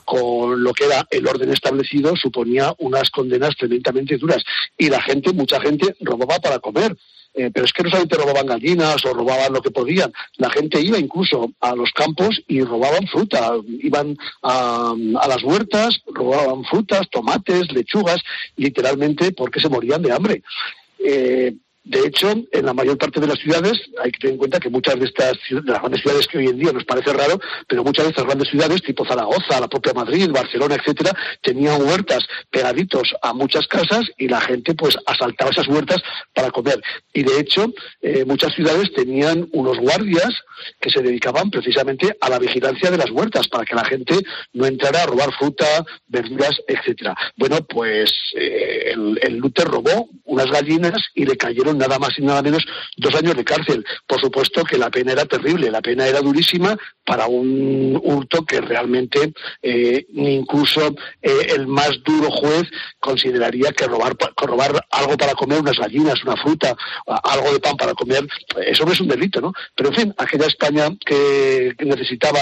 [0.06, 4.44] con lo que era el orden establecido suponía unas condenas tremendamente duras.
[4.78, 6.96] Y la gente, mucha gente, robaba para comer.
[7.34, 10.82] Eh, pero es que no solamente robaban gallinas o robaban lo que podían, la gente
[10.82, 17.10] iba incluso a los campos y robaban fruta, iban a, a, las huertas, robaban frutas,
[17.10, 18.22] tomates, lechugas,
[18.58, 20.44] literalmente porque se morían de hambre.
[21.00, 23.74] Eh, De hecho, en la mayor parte de las ciudades,
[24.04, 26.48] hay que tener en cuenta que muchas de estas de las grandes ciudades que hoy
[26.48, 29.94] en día nos parece raro, pero muchas de estas grandes ciudades, tipo Zaragoza, la propia
[29.94, 31.12] Madrid, Barcelona, etcétera,
[31.42, 36.04] tenían huertas pegaditos a muchas casas y la gente pues asaltaba esas huertas
[36.36, 36.80] para comer.
[37.14, 40.30] Y de hecho, eh, muchas ciudades tenían unos guardias
[40.80, 44.20] que se dedicaban precisamente a la vigilancia de las huertas para que la gente
[44.54, 47.16] no entrara a robar fruta, verduras, etcétera.
[47.38, 52.22] Bueno, pues eh, el, el Luther robó unas gallinas y le cayeron nada más y
[52.22, 52.66] nada menos
[52.98, 53.86] dos años de cárcel.
[54.08, 58.62] Por supuesto que la pena era terrible, la pena era durísima para un hurto que
[58.62, 62.64] realmente eh, incluso eh, el más duro juez
[63.00, 66.76] consideraría que robar, que robar algo para comer, unas gallinas, una fruta,
[67.24, 68.28] algo de pan para comer,
[68.66, 69.54] eso no es un delito, ¿no?
[69.76, 72.42] Pero en fin, aquella España que necesitaba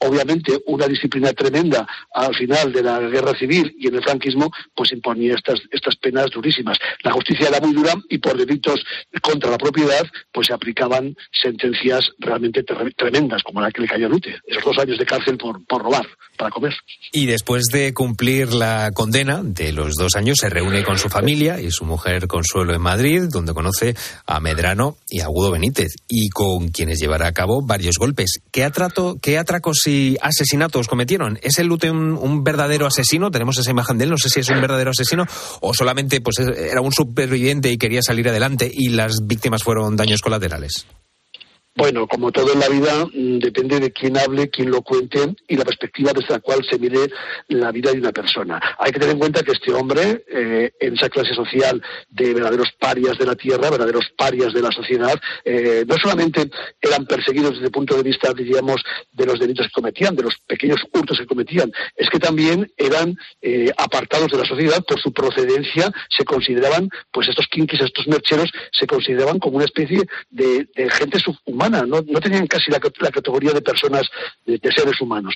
[0.00, 4.92] obviamente una disciplina tremenda al final de la guerra civil y en el franquismo, pues
[4.92, 6.78] imponía estas, estas penas durísimas.
[7.02, 8.82] La justicia era muy dura y por delitos
[9.22, 12.64] contra la propiedad, pues se aplicaban sentencias realmente
[12.96, 15.82] tremendas, como la que le cayó a Lute, esos dos años de cárcel por, por
[15.82, 16.74] robar para comer.
[17.12, 21.60] Y después de cumplir la condena de los dos años, se reúne con su familia
[21.60, 23.94] y su mujer Consuelo en Madrid, donde conoce
[24.26, 28.40] a Medrano y a Agudo Benítez, y con quienes llevará a cabo varios golpes.
[28.50, 29.80] ¿Qué, atrato, qué atracos
[30.20, 31.38] asesinatos cometieron?
[31.42, 33.30] ¿Es el Lute un, un verdadero asesino?
[33.30, 35.26] Tenemos esa imagen de él, no sé si es un verdadero asesino
[35.60, 40.20] o solamente pues era un superviviente y quería salir adelante y las víctimas fueron daños
[40.20, 40.86] colaterales.
[41.80, 45.56] Bueno, como todo en la vida, mm, depende de quién hable, quién lo cuente y
[45.56, 47.08] la perspectiva desde la cual se mire
[47.48, 48.60] la vida de una persona.
[48.78, 52.70] Hay que tener en cuenta que este hombre, eh, en esa clase social de verdaderos
[52.78, 56.50] parias de la tierra, verdaderos parias de la sociedad, eh, no solamente
[56.82, 60.36] eran perseguidos desde el punto de vista, diríamos, de los delitos que cometían, de los
[60.46, 65.14] pequeños hurtos que cometían, es que también eran eh, apartados de la sociedad por su
[65.14, 70.90] procedencia, se consideraban, pues estos kinkis, estos mercheros, se consideraban como una especie de, de
[70.90, 74.02] gente subhumana, no, no tenían casi la, categoría de personas,
[74.44, 75.34] de, de seres humanos.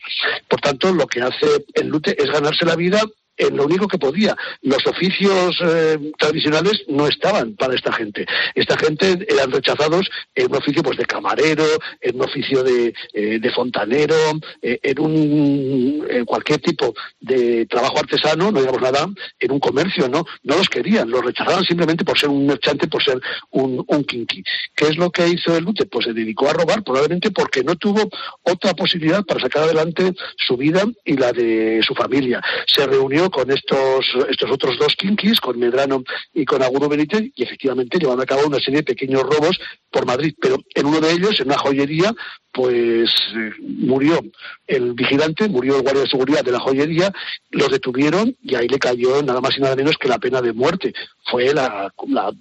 [0.49, 3.01] Por tanto, lo que hace el Lute es ganarse la vida
[3.37, 4.37] en lo único que podía.
[4.63, 8.27] Los oficios eh, tradicionales no estaban para esta gente.
[8.55, 11.65] Esta gente eran rechazados en un oficio pues de camarero,
[12.01, 14.17] en un oficio de, eh, de fontanero,
[14.63, 19.09] eh, en un en cualquier tipo de trabajo artesano, no digamos nada,
[19.39, 23.03] en un comercio, no, no los querían, los rechazaban simplemente por ser un merchante, por
[23.03, 23.21] ser
[23.51, 24.43] un, un kinky.
[24.75, 25.87] ¿Qué es lo que hizo el Lute?
[25.87, 28.09] Pues se dedicó a robar, probablemente porque no tuvo
[28.43, 32.43] otra posibilidad para sacar adelante su vida y la de su familia.
[32.67, 36.03] Se reunió con estos, estos otros dos kinkis, con Medrano
[36.33, 39.59] y con Agudo Benítez, y efectivamente llevaron a cabo una serie de pequeños robos
[39.91, 40.35] por Madrid.
[40.41, 42.13] Pero en uno de ellos, en una joyería,
[42.53, 44.21] pues eh, murió
[44.67, 47.13] el vigilante, murió el guardia de seguridad de la joyería,
[47.51, 50.53] los detuvieron y ahí le cayó nada más y nada menos que la pena de
[50.53, 50.93] muerte.
[51.25, 52.33] Fue la, la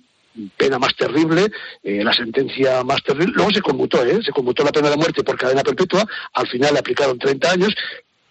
[0.57, 1.51] pena más terrible,
[1.83, 3.33] eh, la sentencia más terrible.
[3.35, 4.19] Luego se conmutó, ¿eh?
[4.23, 7.75] se conmutó la pena de muerte por cadena perpetua, al final le aplicaron 30 años,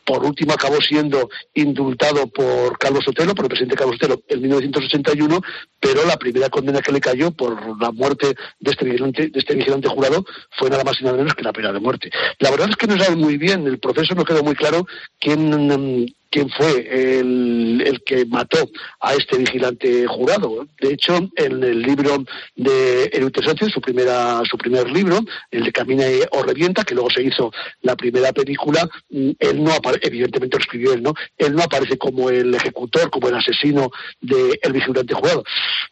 [0.05, 5.41] por último acabó siendo indultado por Carlos Sotelo, por el presidente Carlos Sotelo, en 1981,
[5.81, 9.55] pero la primera condena que le cayó por la muerte de este vigilante, de este
[9.55, 10.25] vigilante jurado
[10.59, 12.11] fue nada más y nada menos que la pena de muerte.
[12.39, 14.87] La verdad es que no sabe muy bien, el proceso no quedó muy claro
[15.19, 18.69] quién, mm, quién fue el, el que mató
[19.01, 20.67] a este vigilante jurado.
[20.81, 22.25] De hecho, en el libro
[22.57, 25.21] de Elute Sánchez, su, primera, su primer libro,
[25.51, 27.53] el de Camina o Revienta, que luego se hizo
[27.83, 31.15] la primera película, mm, él no evidentemente lo escribió él, ¿no?
[31.37, 35.45] Él no aparece como el ejecutor, como el asesino del vigilante jurado.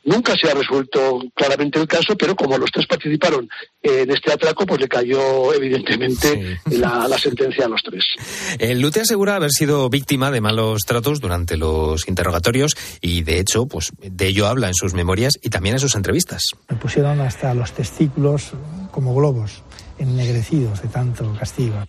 [0.05, 3.49] Nunca se ha resuelto claramente el caso, pero como los tres participaron
[3.83, 8.05] en este atraco, pues le cayó evidentemente la, la sentencia a los tres.
[8.59, 13.67] El Lute asegura haber sido víctima de malos tratos durante los interrogatorios y, de hecho,
[13.67, 16.43] pues de ello habla en sus memorias y también en sus entrevistas.
[16.69, 18.53] Me pusieron hasta los testículos
[18.91, 19.63] como globos,
[19.99, 21.87] ennegrecidos de tanto castigo.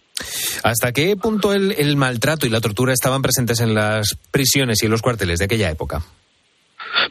[0.64, 4.86] ¿Hasta qué punto el, el maltrato y la tortura estaban presentes en las prisiones y
[4.86, 6.04] en los cuarteles de aquella época?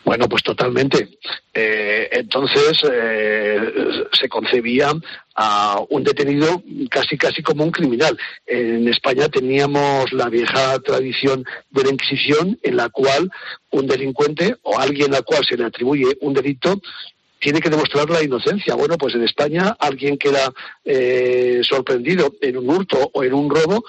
[0.05, 1.19] Bueno, pues totalmente.
[1.53, 4.93] Eh, entonces eh, se concebía
[5.35, 8.17] a un detenido casi casi como un criminal.
[8.47, 13.31] En España teníamos la vieja tradición de la Inquisición en la cual
[13.71, 16.81] un delincuente o alguien al cual se le atribuye un delito
[17.41, 18.75] tiene que demostrar la inocencia.
[18.75, 20.53] Bueno, pues en España alguien que era
[20.85, 23.83] eh, sorprendido en un hurto o en un robo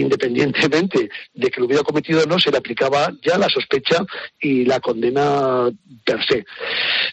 [0.00, 4.04] independientemente de que lo hubiera cometido o no, se le aplicaba ya la sospecha
[4.40, 5.70] y la condena
[6.04, 6.44] per se.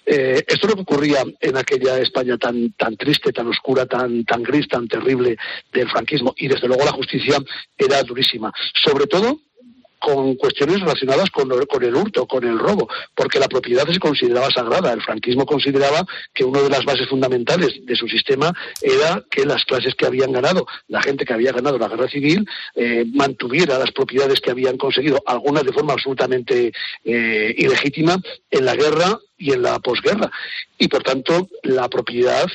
[0.06, 4.26] Eh, esto es lo que ocurría en aquella España tan, tan triste, tan oscura, tan,
[4.26, 5.38] tan gris, tan terrible
[5.72, 6.34] del franquismo.
[6.38, 7.38] Y desde luego la justicia
[7.78, 8.52] era durísima.
[8.84, 9.40] Sobre todo
[10.04, 14.92] con cuestiones relacionadas con, el hurto, con el robo, porque la propiedad se consideraba sagrada.
[14.92, 18.52] El franquismo consideraba que una de las bases fundamentales de su sistema
[18.82, 22.46] era que las clases que habían ganado, la gente que había ganado la guerra civil,
[22.76, 26.74] eh, mantuviera las propiedades que habían conseguido, algunas de forma absolutamente
[27.06, 28.18] eh, ilegítima,
[28.52, 30.30] en la guerra y en la posguerra.
[30.78, 32.52] Y por tanto, la propiedad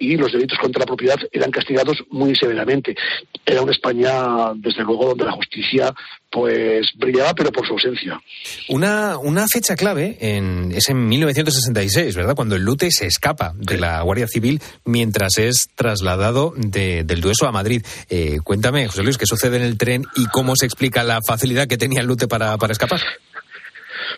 [0.00, 2.96] y los delitos contra la propiedad eran castigados muy severamente.
[3.44, 5.94] Era una España, desde luego, donde la justicia
[6.30, 8.20] pues brillaba, pero por su ausencia.
[8.68, 12.34] Una, una fecha clave en, es en 1966, ¿verdad?
[12.34, 17.46] Cuando el Lute se escapa de la Guardia Civil mientras es trasladado de, del Dueso
[17.46, 17.84] a Madrid.
[18.08, 21.66] Eh, cuéntame, José Luis, qué sucede en el tren y cómo se explica la facilidad
[21.66, 23.00] que tenía el Lute para, para escapar.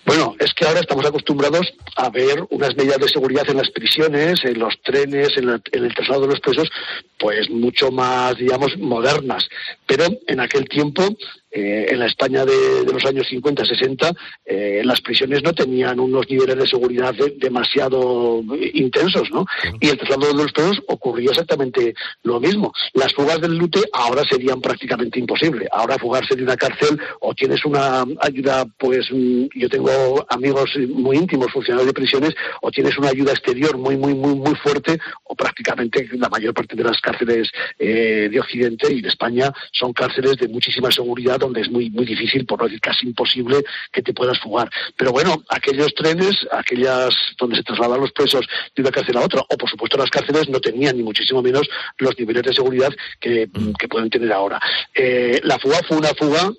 [0.04, 4.44] Bueno, es que ahora estamos acostumbrados a ver unas medidas de seguridad en las prisiones,
[4.44, 6.70] en los trenes, en, el traslado de los presos,
[7.18, 9.48] pues mucho más, digamos, modernas.
[9.86, 11.16] Pero en aquel tiempo
[11.52, 14.12] eh, en la España de, los años 50, 60,
[14.46, 18.42] eh, las prisiones no tenían unos niveles de seguridad demasiado
[18.72, 19.44] intensos, ¿no?
[19.80, 22.72] Y el traslado de los presos ocurría exactamente lo mismo.
[22.94, 25.68] Las fugas del lute ahora serían prácticamente imposibles.
[25.72, 31.18] Ahora fugarse de una cárcel o tienes una ayuda, pues mm, yo tengo amigos muy
[31.18, 35.34] íntimos, funcionarios de prisiones, o tienes una ayuda exterior muy, muy, muy, muy fuerte, o
[35.34, 40.36] prácticamente la mayor parte de las cárceles eh, de Occidente y de España son cárceles
[40.38, 43.62] de muchísima seguridad donde es muy, muy difícil, por no decir casi imposible,
[43.92, 44.70] que te puedas fugar.
[44.96, 49.40] Pero bueno, aquellos trenes, aquellas donde se trasladan los presos de una cárcel a otra,
[49.40, 51.68] o por supuesto las cárceles no tenían ni muchísimo menos
[51.98, 52.90] los niveles de seguridad
[53.20, 53.72] que, mm.
[53.88, 54.60] pueden tener ahora.
[54.94, 56.52] Eh, la fuga fue una fuga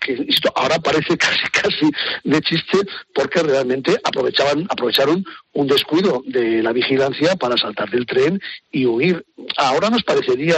[0.00, 1.90] que esto ahora parece casi casi
[2.24, 2.78] de chiste
[3.14, 9.24] porque realmente aprovechaban aprovecharon un descuido de la vigilancia para saltar del tren y huir.
[9.56, 10.56] Ahora nos parecería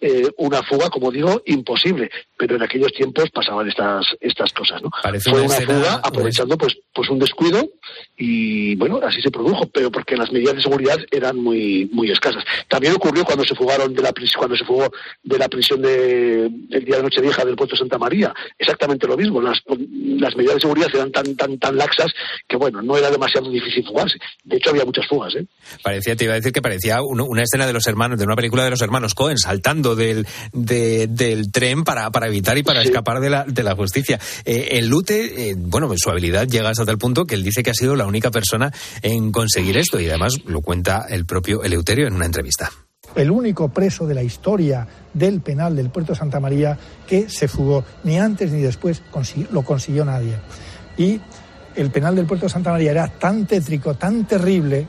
[0.00, 2.10] eh, una fuga, como digo, imposible,
[2.40, 4.88] pero en aquellos tiempos pasaban estas estas cosas, ¿no?
[5.20, 7.68] Fue una, fuga aprovechando pues pues un descuido
[8.16, 12.42] y bueno así se produjo, pero porque las medidas de seguridad eran muy muy escasas.
[12.66, 14.90] También ocurrió cuando se fugaron de la cuando se fugó
[15.22, 18.32] de la prisión de, del día de Nochevieja del puerto Santa María.
[18.58, 19.42] Exactamente lo mismo.
[19.42, 22.10] Las, las medidas de seguridad eran tan tan tan laxas
[22.48, 24.18] que bueno no era demasiado difícil fugarse.
[24.44, 25.34] De hecho, había muchas fugas.
[25.34, 25.44] ¿eh?
[25.82, 28.64] Parecía, te iba a decir que parecía una escena de los hermanos, de una película
[28.64, 33.30] de los hermanos Cohen, saltando del, del tren para, para evitar y para escapar de
[33.30, 34.18] la, de la justicia.
[34.44, 37.70] Eh, el Lute, eh, bueno, su habilidad llega hasta tal punto que él dice que
[37.70, 38.72] ha sido la única persona
[39.02, 42.70] en conseguir esto y además lo cuenta el propio Eleuterio en una entrevista
[43.14, 47.48] el único preso de la historia del penal del puerto de Santa María que se
[47.48, 47.84] fugó.
[48.04, 49.02] Ni antes ni después
[49.50, 50.36] lo consiguió nadie.
[50.96, 51.20] Y
[51.74, 54.86] el penal del puerto de Santa María era tan tétrico, tan terrible,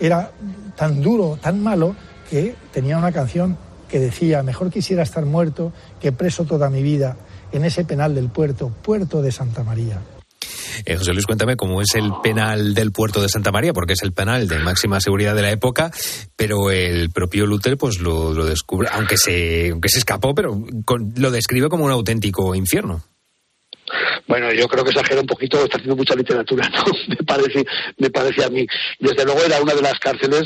[0.00, 0.30] era
[0.76, 1.94] tan duro, tan malo,
[2.28, 3.56] que tenía una canción
[3.92, 5.70] que decía, mejor quisiera estar muerto
[6.00, 7.18] que preso toda mi vida
[7.52, 10.00] en ese penal del puerto, puerto de Santa María.
[10.86, 14.02] Eh, José Luis, cuéntame cómo es el penal del puerto de Santa María, porque es
[14.02, 15.90] el penal de máxima seguridad de la época,
[16.34, 20.58] pero el propio Luther pues lo, descubre, aunque se, aunque se escapó, pero
[21.16, 23.02] lo describe como un auténtico infierno.
[24.26, 26.84] Bueno, yo creo que exagera un poquito, está haciendo mucha literatura, ¿no?
[27.08, 27.64] Me parece,
[27.98, 28.66] me parece a mí.
[28.98, 30.44] Desde luego era una de las cárceles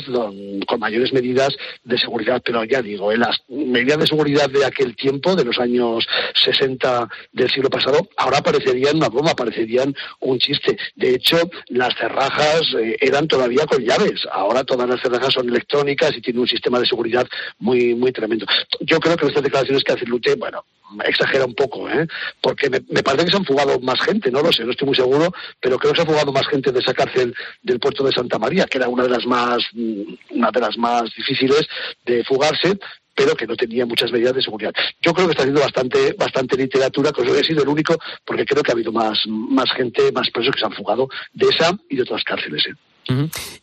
[0.67, 4.95] con mayores medidas de seguridad, pero ya digo, en las medidas de seguridad de aquel
[4.95, 6.07] tiempo, de los años
[6.43, 10.77] 60 del siglo pasado, ahora parecerían una broma, parecerían un chiste.
[10.95, 14.27] De hecho, las cerrajas eh, eran todavía con llaves.
[14.31, 17.27] Ahora todas las cerrajas son electrónicas y tienen un sistema de seguridad
[17.59, 18.45] muy, muy tremendo.
[18.81, 20.63] Yo creo que estas declaraciones que hace Lute, bueno,
[21.05, 22.07] exagera un poco, ¿eh?
[22.41, 24.95] porque me, parece que se han fugado más gente, no lo sé, no estoy muy
[24.95, 28.11] seguro, pero creo que se ha fugado más gente de esa cárcel del puerto de
[28.11, 31.67] Santa María, que era una de las más, mm, una de las más difíciles
[32.05, 32.77] de fugarse,
[33.15, 34.71] pero que no tenía muchas medidas de seguridad.
[35.01, 38.61] Yo creo que está haciendo bastante, bastante literatura, que he sido el único, porque creo
[38.61, 41.95] que ha habido más, más gente, más presos que se han fugado de esa y
[41.95, 42.63] de otras cárceles.
[42.67, 42.73] ¿eh?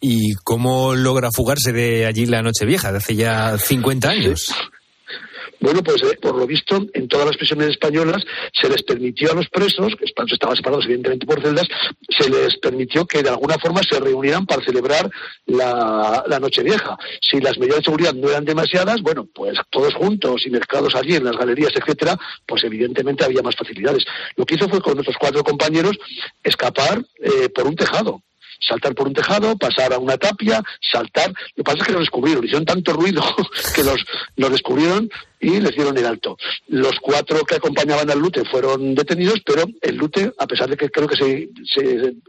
[0.00, 4.52] ¿Y cómo logra fugarse de allí la Nochevieja, de hace ya 50 años?
[5.60, 9.34] Bueno, pues eh, por lo visto, en todas las prisiones españolas se les permitió a
[9.34, 11.66] los presos, que estaban separados evidentemente por celdas,
[12.08, 15.10] se les permitió que de alguna forma se reunieran para celebrar
[15.46, 16.96] la, la Nochevieja.
[17.20, 21.16] Si las medidas de seguridad no eran demasiadas, bueno, pues todos juntos y mezclados allí
[21.16, 24.04] en las galerías, etcétera, pues evidentemente había más facilidades.
[24.36, 25.96] Lo que hizo fue con nuestros cuatro compañeros
[26.42, 28.22] escapar eh, por un tejado
[28.66, 31.28] saltar por un tejado, pasar a una tapia, saltar.
[31.28, 33.22] Lo que pasa es que los descubrieron, hicieron tanto ruido
[33.74, 34.04] que los,
[34.36, 35.10] los descubrieron
[35.44, 36.36] y les dieron el alto.
[36.68, 40.88] Los cuatro que acompañaban al Lute fueron detenidos, pero el Lute, a pesar de que
[40.88, 41.48] creo que se,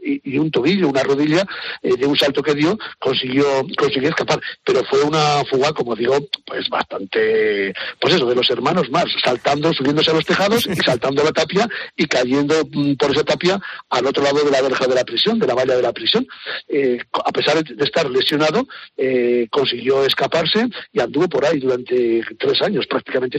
[0.02, 1.46] y un tobillo, una rodilla,
[1.82, 3.44] eh, de un salto que dio, consiguió,
[3.76, 4.40] consiguió escapar.
[4.64, 9.72] Pero fue una fuga, como digo, pues bastante, pues eso, de los hermanos más, saltando,
[9.72, 13.58] subiéndose a los tejados y saltando a la tapia y cayendo mm, por esa tapia
[13.88, 16.26] al otro lado de la verja de la prisión, de la valla de la prisión.
[16.68, 22.60] Eh, a pesar de estar lesionado, eh, consiguió escaparse y anduvo por ahí durante tres
[22.60, 22.86] años,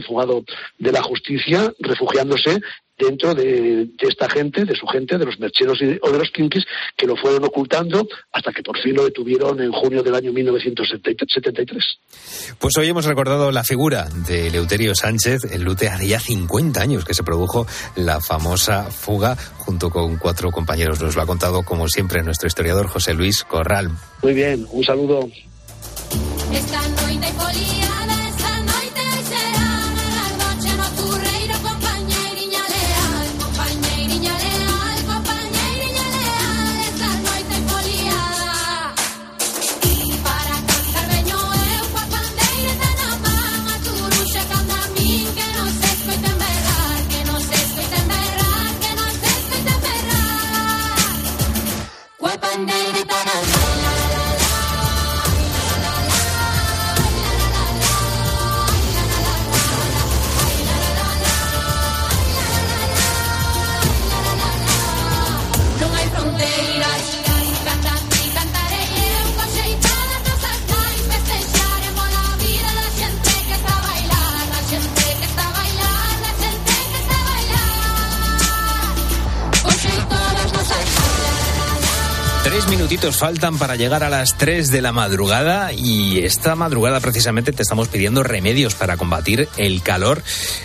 [0.06, 0.44] fugado
[0.78, 2.60] de la justicia, refugiándose
[2.98, 6.64] dentro de, esta gente, de su gente, de los mercheros o de los kinkis,
[6.96, 11.98] que lo fueron ocultando hasta que por fin lo detuvieron en junio del año 1973.
[12.58, 17.04] Pues hoy hemos recordado la figura de Leuterio Sánchez, el Lute hace ya 50 años
[17.04, 21.00] que se produjo la famosa fuga junto con cuatro compañeros.
[21.00, 23.90] Nos lo ha contado, como siempre, nuestro historiador José Luis Corral.
[24.22, 25.28] Muy bien, un saludo.
[83.08, 87.62] Minutitos faltan para llegar a las 3 de la madrugada y esta madrugada precisamente te
[87.62, 90.22] estamos pidiendo remedios para combatir el calor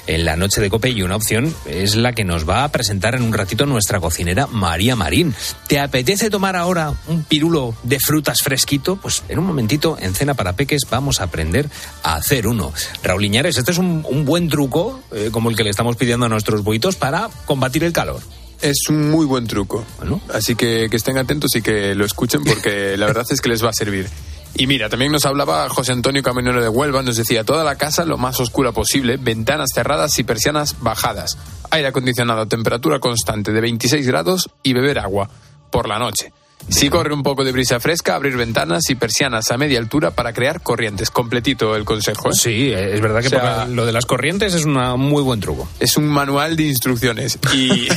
[0.07, 3.15] en la noche de cope y una opción es la que nos va a presentar
[3.15, 5.33] en un ratito nuestra cocinera María Marín.
[5.67, 8.97] ¿Te apetece tomar ahora un pirulo de frutas fresquito?
[8.97, 11.69] Pues en un momentito en Cena para Peques vamos a aprender
[12.03, 12.73] a hacer uno.
[13.03, 16.29] Raúl Iñares, este es un, buen truco eh, como el que le estamos pidiendo a
[16.29, 18.21] nuestros buitos para combatir el calor.
[18.63, 19.85] Es un muy buen truco.
[20.33, 23.63] Así que, que estén atentos y que lo escuchen porque la verdad es que les
[23.63, 24.07] va a servir.
[24.55, 28.05] Y mira, también nos hablaba José Antonio Caminero de Huelva, nos decía toda la casa
[28.05, 31.37] lo más oscura posible, ventanas cerradas y persianas bajadas,
[31.71, 35.29] aire acondicionado a temperatura constante de 26 grados y beber agua
[35.71, 36.31] por la noche.
[36.69, 40.33] Si corre un poco de brisa fresca, abrir ventanas y persianas a media altura para
[40.33, 41.09] crear corrientes.
[41.09, 42.29] Completito el consejo.
[42.29, 42.33] ¿eh?
[42.33, 45.67] Sí, es verdad que lo de las corrientes es un muy buen truco.
[45.79, 47.37] Es un manual de instrucciones.
[47.53, 47.87] Y,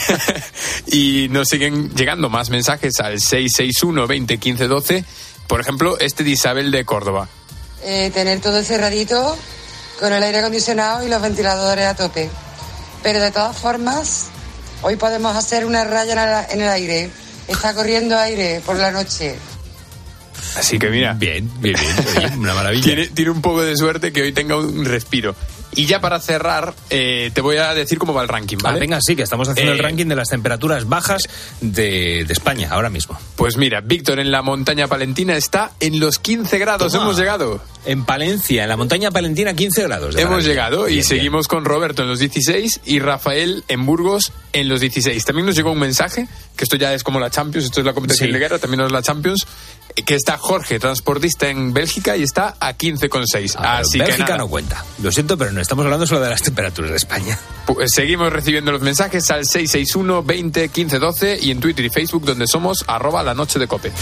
[0.86, 5.04] y nos siguen llegando más mensajes al 661 20 15 12.
[5.46, 7.28] Por ejemplo, este de Isabel de Córdoba.
[7.84, 9.36] Eh, tener todo cerradito
[10.00, 12.28] con el aire acondicionado y los ventiladores a tope.
[13.02, 14.26] Pero de todas formas,
[14.82, 17.10] hoy podemos hacer una raya en el aire
[17.48, 19.36] Está corriendo aire por la noche.
[20.56, 21.12] Así que mira.
[21.14, 21.76] Bien, bien,
[22.14, 22.38] bien.
[22.38, 22.82] una maravilla.
[22.82, 25.34] tiene, tiene un poco de suerte que hoy tenga un respiro.
[25.76, 28.78] Y ya para cerrar, eh, te voy a decir cómo va el ranking, ¿vale?
[28.78, 31.28] Ah, venga, sí, que estamos haciendo el eh, ranking de las temperaturas bajas
[31.60, 33.18] de, España ahora mismo.
[33.36, 36.94] Pues mira, Víctor en la montaña palentina está en los 15 grados.
[36.94, 37.60] Hemos llegado.
[37.84, 40.16] En Palencia, en la montaña palentina, 15 grados.
[40.16, 44.80] Hemos llegado y seguimos con Roberto en los 16 y Rafael en Burgos en los
[44.80, 45.24] 16.
[45.24, 47.92] También nos llegó un mensaje, que esto ya es como la Champions, esto es la
[47.92, 49.46] competencia de guerra, también es la Champions,
[50.04, 53.54] que está Jorge, transportista en Bélgica, y está a 15,6.
[53.58, 54.84] Ah, Así Bélgica no cuenta.
[55.02, 57.38] Lo siento, pero no estamos hablando solo de las temperaturas de España.
[57.66, 62.24] Pues seguimos recibiendo los mensajes al 661 20 15 12 y en Twitter y Facebook,
[62.24, 63.92] donde somos arroba la noche de cope.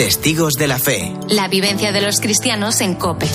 [0.00, 1.12] Testigos de la Fe.
[1.28, 3.26] La vivencia de los cristianos en Cope.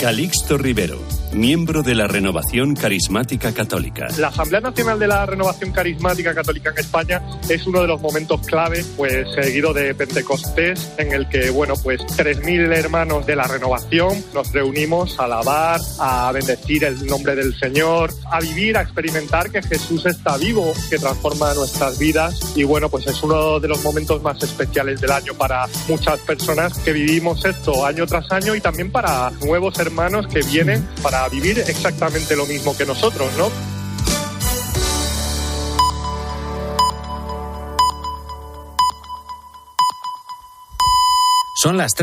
[0.00, 0.98] Calixto Rivero
[1.34, 4.06] miembro de la Renovación Carismática Católica.
[4.18, 8.40] La Asamblea Nacional de la Renovación Carismática Católica en España es uno de los momentos
[8.46, 14.24] clave, pues seguido de Pentecostés, en el que, bueno, pues 3.000 hermanos de la Renovación
[14.32, 19.62] nos reunimos a alabar, a bendecir el nombre del Señor, a vivir, a experimentar que
[19.62, 24.22] Jesús está vivo, que transforma nuestras vidas y, bueno, pues es uno de los momentos
[24.22, 28.90] más especiales del año para muchas personas que vivimos esto año tras año y también
[28.90, 33.50] para nuevos hermanos que vienen para vivir exactamente lo mismo que nosotros, ¿no?
[41.64, 42.02] Son las tres